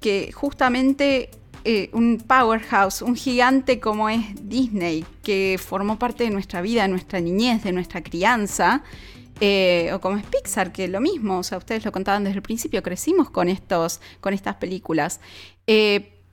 [0.00, 1.30] que justamente
[1.64, 6.88] eh, un powerhouse, un gigante como es Disney, que formó parte de nuestra vida, de
[6.88, 8.84] nuestra niñez, de nuestra crianza,
[9.40, 12.42] eh, o como es Pixar, que lo mismo, o sea, ustedes lo contaban desde el
[12.42, 15.20] principio, crecimos con, estos, con estas películas.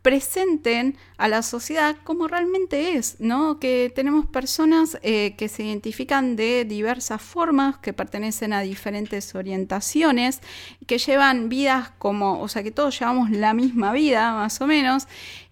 [0.03, 3.57] Presenten a la sociedad como realmente es, ¿no?
[3.59, 10.41] Que tenemos personas eh, que se identifican de diversas formas, que pertenecen a diferentes orientaciones,
[10.85, 15.07] que llevan vidas como, o sea, que todos llevamos la misma vida, más o menos.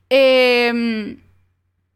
[0.10, 1.18] Eh,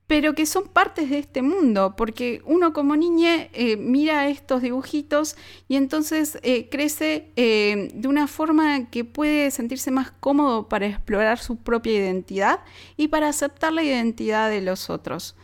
[0.08, 5.36] pero que son partes de este mundo, porque uno como niña eh, mira estos dibujitos
[5.68, 11.40] y entonces eh, crece eh, de una forma que puede sentirse más cómodo para explorar
[11.40, 12.60] su propia identidad
[12.98, 15.36] y para aceptar la identidad de los otros.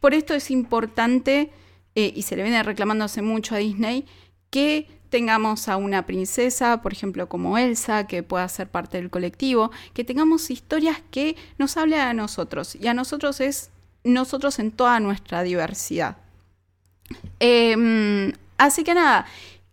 [0.00, 1.50] Por esto es importante,
[1.94, 4.04] y se le viene reclamando hace mucho a Disney,
[4.50, 9.70] que tengamos a una princesa, por ejemplo, como Elsa, que pueda ser parte del colectivo,
[9.92, 13.70] que tengamos historias que nos hablen a nosotros, y a nosotros es
[14.04, 16.16] nosotros en toda nuestra diversidad.
[17.40, 19.26] Eh, así que nada,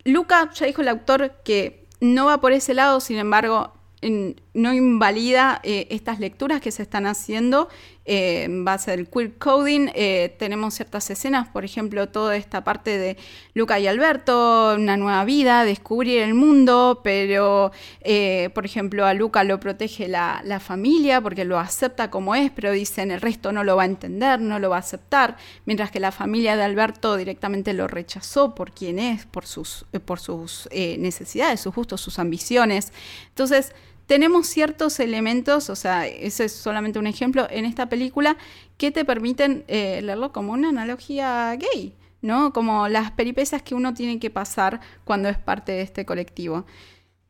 [0.04, 3.72] Luca ya dijo el autor que no va por ese lado, sin embargo,
[4.02, 7.68] no invalida eh, estas lecturas que se están haciendo
[8.12, 9.86] eh, en base del queer coding.
[9.94, 13.16] Eh, tenemos ciertas escenas, por ejemplo, toda esta parte de
[13.54, 19.44] Luca y Alberto, una nueva vida, descubrir el mundo, pero, eh, por ejemplo, a Luca
[19.44, 23.62] lo protege la, la familia porque lo acepta como es, pero dicen el resto no
[23.62, 27.16] lo va a entender, no lo va a aceptar, mientras que la familia de Alberto
[27.16, 32.18] directamente lo rechazó por quien es, por sus, eh, por sus necesidades, sus gustos, sus
[32.18, 32.92] ambiciones.
[33.28, 33.72] Entonces,
[34.10, 38.36] tenemos ciertos elementos, o sea, ese es solamente un ejemplo en esta película,
[38.76, 42.52] que te permiten eh, leerlo como una analogía gay, ¿no?
[42.52, 46.66] Como las peripecias que uno tiene que pasar cuando es parte de este colectivo.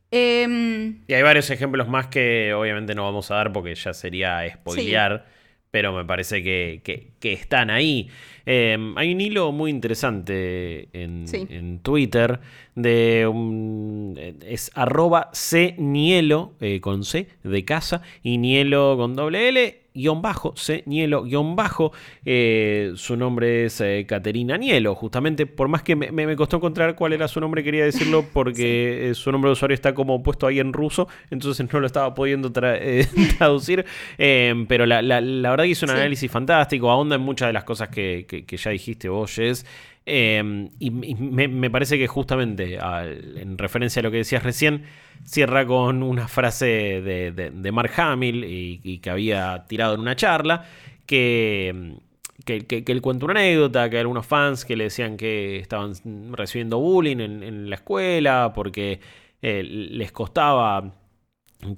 [0.09, 4.41] Em, Y hay varios ejemplos más que obviamente no vamos a dar porque ya sería
[4.51, 5.27] spoilear,
[5.71, 8.09] pero me parece que, que- que están ahí.
[8.45, 11.45] Eh, hay un hilo muy interesante en, Sí.
[11.49, 12.39] en Twitter
[12.75, 14.17] de un...
[14.45, 15.31] es arroba
[15.77, 21.23] cnielo eh, con C de casa y nielo con doble L guion bajo, C Nielo
[21.23, 21.91] guion bajo.
[22.25, 25.45] eh, su nombre es eh, Caterina Nielo, justamente.
[25.45, 29.31] Por más que me, costó encontrar cuál era su nombre, quería decirlo porque eh, su
[29.31, 32.79] nombre de usuario está como puesto ahí en ruso, entonces no lo estaba pudiendo tra-
[33.37, 33.85] traducir.
[34.17, 35.97] Eh, pero la, la- la verdad que hizo un Sí.
[35.97, 39.65] análisis fantástico, ahonda en muchas de las cosas que, que- que ya dijiste vos, Jess.
[40.05, 44.83] Eh, y me, parece que justamente en referencia a lo que decías recién,
[45.23, 46.65] cierra con una frase
[47.01, 50.65] de, de- Mark Hamill y, que había tirado en una charla,
[51.05, 51.97] que,
[52.45, 55.93] que, que- él cuenta una anécdota, que algunos fans que le decían que estaban
[56.33, 58.99] recibiendo bullying en, la escuela porque
[59.41, 60.95] eh, les costaba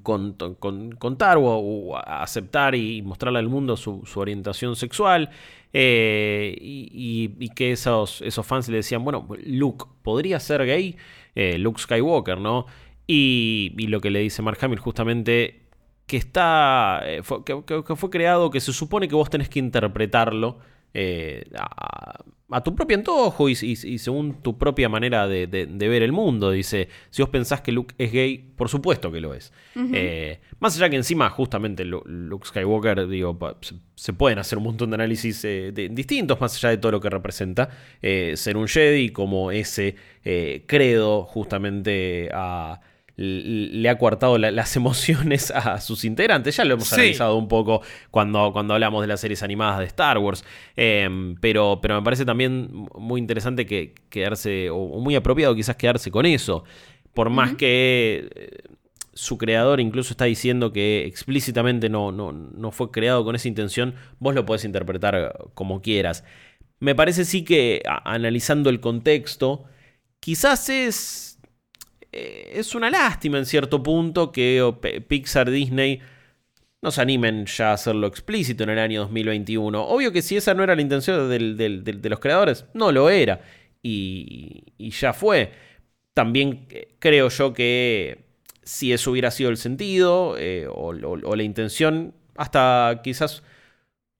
[0.02, 5.30] con- con- contar o, aceptar y mostrarle al mundo su orientación sexual.
[5.76, 10.96] Eh, y, que esos, esos fans le decían, bueno, Luke, ¿podría ser gay?
[11.34, 12.66] Eh, Luke Skywalker, ¿no?
[13.08, 15.62] Y, lo que le dice Mark Hamill justamente
[16.06, 20.58] que está eh, fue, que fue creado, que se supone que vos tenés que interpretarlo
[20.94, 25.66] eh, a, a tu propio antojo y, y- y según tu propia manera de, de-
[25.66, 26.50] de ver el mundo.
[26.52, 29.52] Dice, si vos pensás que Luke es gay, por supuesto que lo es.
[29.92, 33.36] Eh, más allá que encima, justamente, Lu- Luke Skywalker, digo,
[33.96, 37.00] se, pueden hacer un montón de análisis eh, de- distintos, más allá de todo lo
[37.00, 37.68] que representa
[38.00, 39.96] ser un Jedi, como ese
[40.66, 42.80] credo justamente a
[43.16, 46.56] le ha coartado las emociones a sus integrantes.
[46.56, 50.18] Ya lo hemos analizado un poco cuando, cuando hablamos de las series animadas de Star
[50.18, 50.44] Wars.
[50.76, 56.10] Em, pero, pero me parece también muy interesante que quedarse, o muy apropiado quizás quedarse
[56.10, 56.64] con eso.
[57.12, 58.58] Por más que eh,
[59.12, 63.94] su creador incluso está diciendo que explícitamente no, no, no fue creado con esa intención,
[64.18, 66.24] vos lo podés interpretar como quieras.
[66.80, 69.64] Me parece sí que analizando el contexto,
[70.18, 71.33] quizás es
[72.14, 76.00] es una lástima en cierto punto que Pixar Disney
[76.84, 79.82] nos animen ya a hacerlo explícito en el año 2021.
[79.82, 83.40] Obvio que si esa no era la intención de los creadores, no lo era.
[83.82, 85.52] Y, ya fue.
[86.12, 88.26] También eh, creo yo que
[88.62, 93.42] si eso hubiera sido el sentido eh, o, la intención, hasta quizás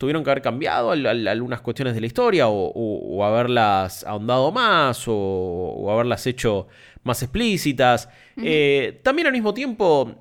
[0.05, 6.27] tuvieron que haber cambiado algunas cuestiones de la historia o, haberlas ahondado más o haberlas
[6.27, 6.69] hecho
[7.05, 8.11] más explícitas.
[8.37, 10.15] Eh, también al mismo tiempo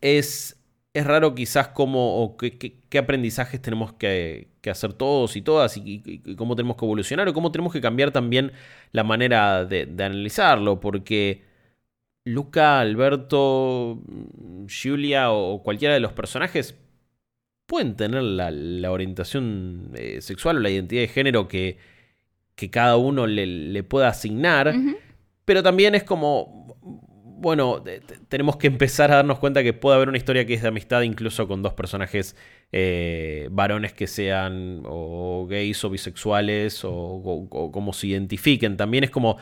[0.00, 0.62] es,
[0.92, 6.54] es raro quizás cómo o qué, aprendizajes tenemos que, hacer todos y todas y, cómo
[6.54, 8.52] tenemos que evolucionar o cómo tenemos que cambiar también
[8.92, 11.42] la manera de, analizarlo, porque
[12.24, 14.00] Luca, Alberto,
[14.68, 16.78] Julia o cualquiera de los personajes
[17.66, 21.78] pueden tener la, orientación eh, sexual o la identidad de género que,
[22.54, 24.74] que cada uno le, pueda asignar.
[25.44, 26.76] Pero también es como,
[27.44, 27.82] bueno,
[28.28, 31.02] tenemos que empezar a darnos cuenta que puede haber una historia que es de amistad
[31.02, 32.36] incluso con dos personajes
[32.72, 38.76] eh, varones que sean o gays o bisexuales o, como se identifiquen.
[38.76, 39.36] También es como,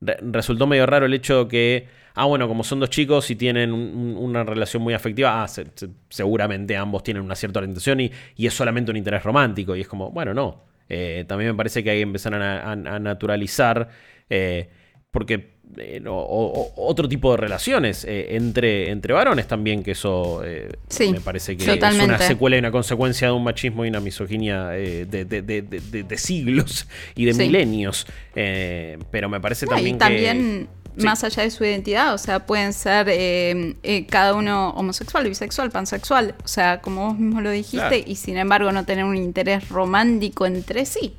[0.00, 3.72] resultó medio raro el hecho de que, ah, bueno, como son dos chicos y tienen
[3.72, 5.48] una relación muy afectiva, ah,
[6.08, 9.76] seguramente ambos tienen una cierta orientación y, es solamente un interés romántico.
[9.76, 10.64] Y es como, bueno, no.
[10.88, 13.88] Eh, también me parece que hay que empezar a, naturalizar.
[14.28, 14.70] Eh,
[15.10, 20.72] porque eh, otro tipo de relaciones eh, entre, entre varones también, que eso eh,
[21.10, 24.68] me parece que es una secuela y una consecuencia de un machismo y una misoginia
[24.68, 28.06] de, siglos y de milenios.
[28.32, 33.76] pero me parece también, también más allá de su identidad, o sea, pueden ser
[34.08, 38.72] cada uno homosexual, bisexual, pansexual, o sea, como vos mismo lo dijiste, y sin embargo
[38.72, 41.16] no tener un interés romántico entre sí.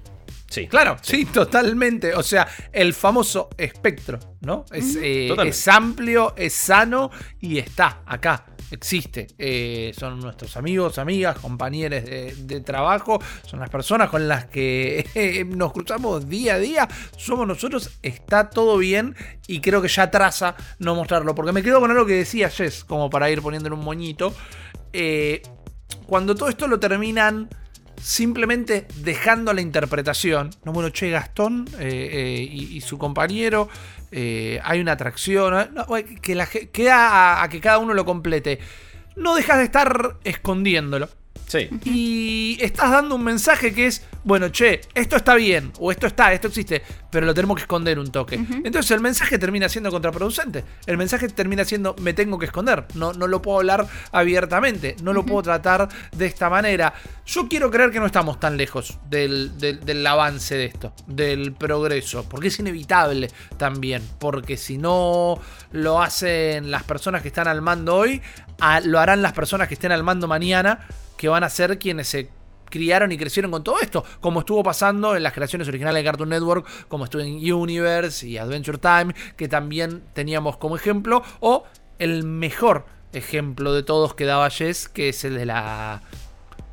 [0.49, 0.67] Sí.
[0.67, 1.25] Claro, sí.
[1.25, 2.13] totalmente.
[2.15, 4.65] O sea, el famoso espectro, ¿no?
[4.71, 8.45] Es, eh, es amplio, es sano y está acá.
[8.71, 9.27] Existe.
[9.37, 13.19] Eh, son nuestros amigos, amigas, compañeros de, trabajo.
[13.45, 16.87] Son las personas con las que eh, nos cruzamos día a día.
[17.17, 17.97] Somos nosotros.
[18.01, 19.15] Está todo bien.
[19.47, 21.35] Y creo que ya traza no mostrarlo.
[21.35, 24.33] Porque me quedo con algo que decía Jess, como para ir poniéndole un moñito.
[26.05, 27.49] cuando todo esto lo terminan
[28.01, 30.51] simplemente dejando la interpretación.
[30.63, 33.69] No, bueno, che, Gastón eh, eh, y, su compañero,
[34.11, 35.69] eh, hay una atracción,
[36.21, 38.59] que queda a, que cada uno lo complete.
[39.15, 41.09] No dejas de estar escondiéndolo.
[41.47, 41.69] Sí.
[41.85, 46.33] Y estás dando un mensaje que es, bueno, che, esto está bien, o esto está,
[46.33, 48.35] esto existe, pero lo tenemos que esconder un toque.
[48.35, 50.63] Entonces el mensaje termina siendo contraproducente.
[50.85, 52.85] El mensaje termina siendo, me tengo que esconder.
[52.95, 56.93] No, no lo puedo hablar abiertamente, no lo puedo tratar de esta manera.
[57.25, 62.27] Yo quiero creer que no estamos tan lejos del, del avance de esto, del progreso,
[62.27, 65.39] porque es inevitable también, porque si no
[65.71, 68.21] lo hacen las personas que están al mando hoy,
[68.83, 70.79] lo harán las personas que estén al mando mañana
[71.17, 72.29] que van a ser quienes se
[72.69, 76.29] criaron y crecieron con todo esto, como estuvo pasando en las creaciones originales de Cartoon
[76.29, 81.63] Network, como estuvo en Universe y Adventure Time, que también teníamos como ejemplo, o
[81.99, 86.01] el mejor ejemplo de todos que daba Jess, que es el de la,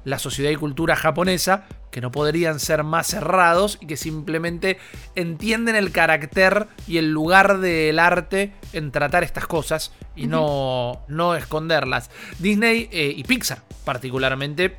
[0.05, 4.79] la sociedad y cultura japonesa, que no podrían ser más cerrados y que simplemente
[5.15, 11.35] entienden el carácter y el lugar del arte en tratar estas cosas y no, no
[11.35, 12.11] esconderlas.
[12.39, 14.77] Disney eh, y Pixar particularmente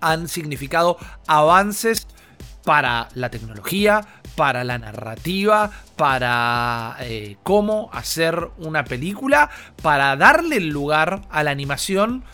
[0.00, 2.06] han significado avances
[2.64, 4.06] para la tecnología,
[4.36, 9.50] para la narrativa, para eh, cómo hacer una película,
[9.82, 12.24] para darle el lugar a la animación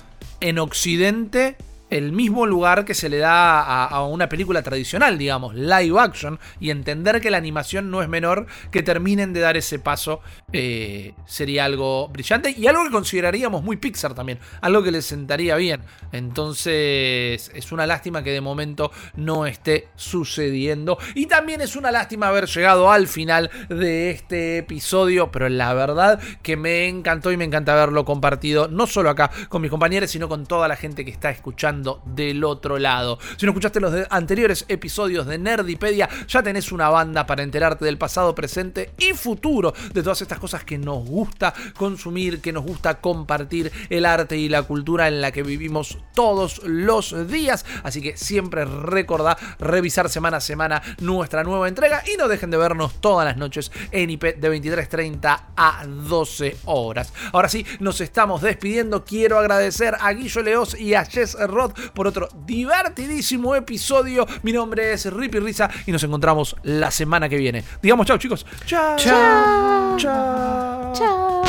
[0.40, 1.56] en Occidente
[1.94, 6.70] el mismo lugar que se le da a, una película tradicional, digamos, live action, y
[6.70, 10.20] entender que la animación no es menor, que terminen de dar ese paso,
[10.52, 15.54] eh, sería algo brillante y algo que consideraríamos muy Pixar también, algo que les sentaría
[15.54, 15.82] bien.
[16.10, 20.98] Entonces, es una lástima que de momento no esté sucediendo.
[21.14, 26.20] Y también es una lástima haber llegado al final de este episodio, pero la verdad
[26.42, 30.28] que me encantó y me encanta haberlo compartido, no solo acá con mis compañeros, sino
[30.28, 33.18] con toda la gente que está escuchando del otro lado.
[33.36, 37.98] Si no escuchaste los anteriores episodios de Nerdipedia, ya tenés una banda para enterarte del
[37.98, 43.00] pasado, presente y futuro de todas estas cosas que nos gusta consumir, que nos gusta
[43.00, 47.64] compartir el arte y la cultura en la que vivimos todos los días.
[47.82, 52.56] Así que siempre recordá revisar semana a semana nuestra nueva entrega y no dejen de
[52.56, 57.12] vernos todas las noches en IP de 23.30 a 12 horas.
[57.32, 59.04] Ahora sí, nos estamos despidiendo.
[59.04, 64.26] Quiero agradecer a Guillo Leos y a Jess Rod por otro divertidísimo episodio.
[64.42, 67.64] Mi nombre es Rippy Risa y nos encontramos la semana que viene.
[67.82, 68.46] Digamos chao, chicos.
[68.66, 68.96] Chao.
[68.96, 69.96] Chao.
[69.98, 70.92] Chao.
[70.94, 71.44] Chao.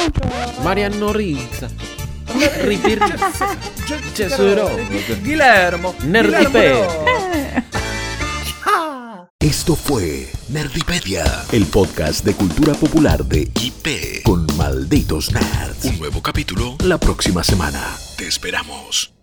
[0.64, 1.14] Mariano.
[4.14, 4.70] Chesuro.
[5.24, 5.96] Guillermo.
[6.04, 6.74] Nerdipe.
[6.74, 7.36] Guillermo.
[9.40, 15.86] Esto fue Nerdipedia, el podcast de cultura popular de IP con malditos nerds.
[15.86, 17.96] Un nuevo capítulo La próxima semana.
[18.18, 19.15] te esperamos.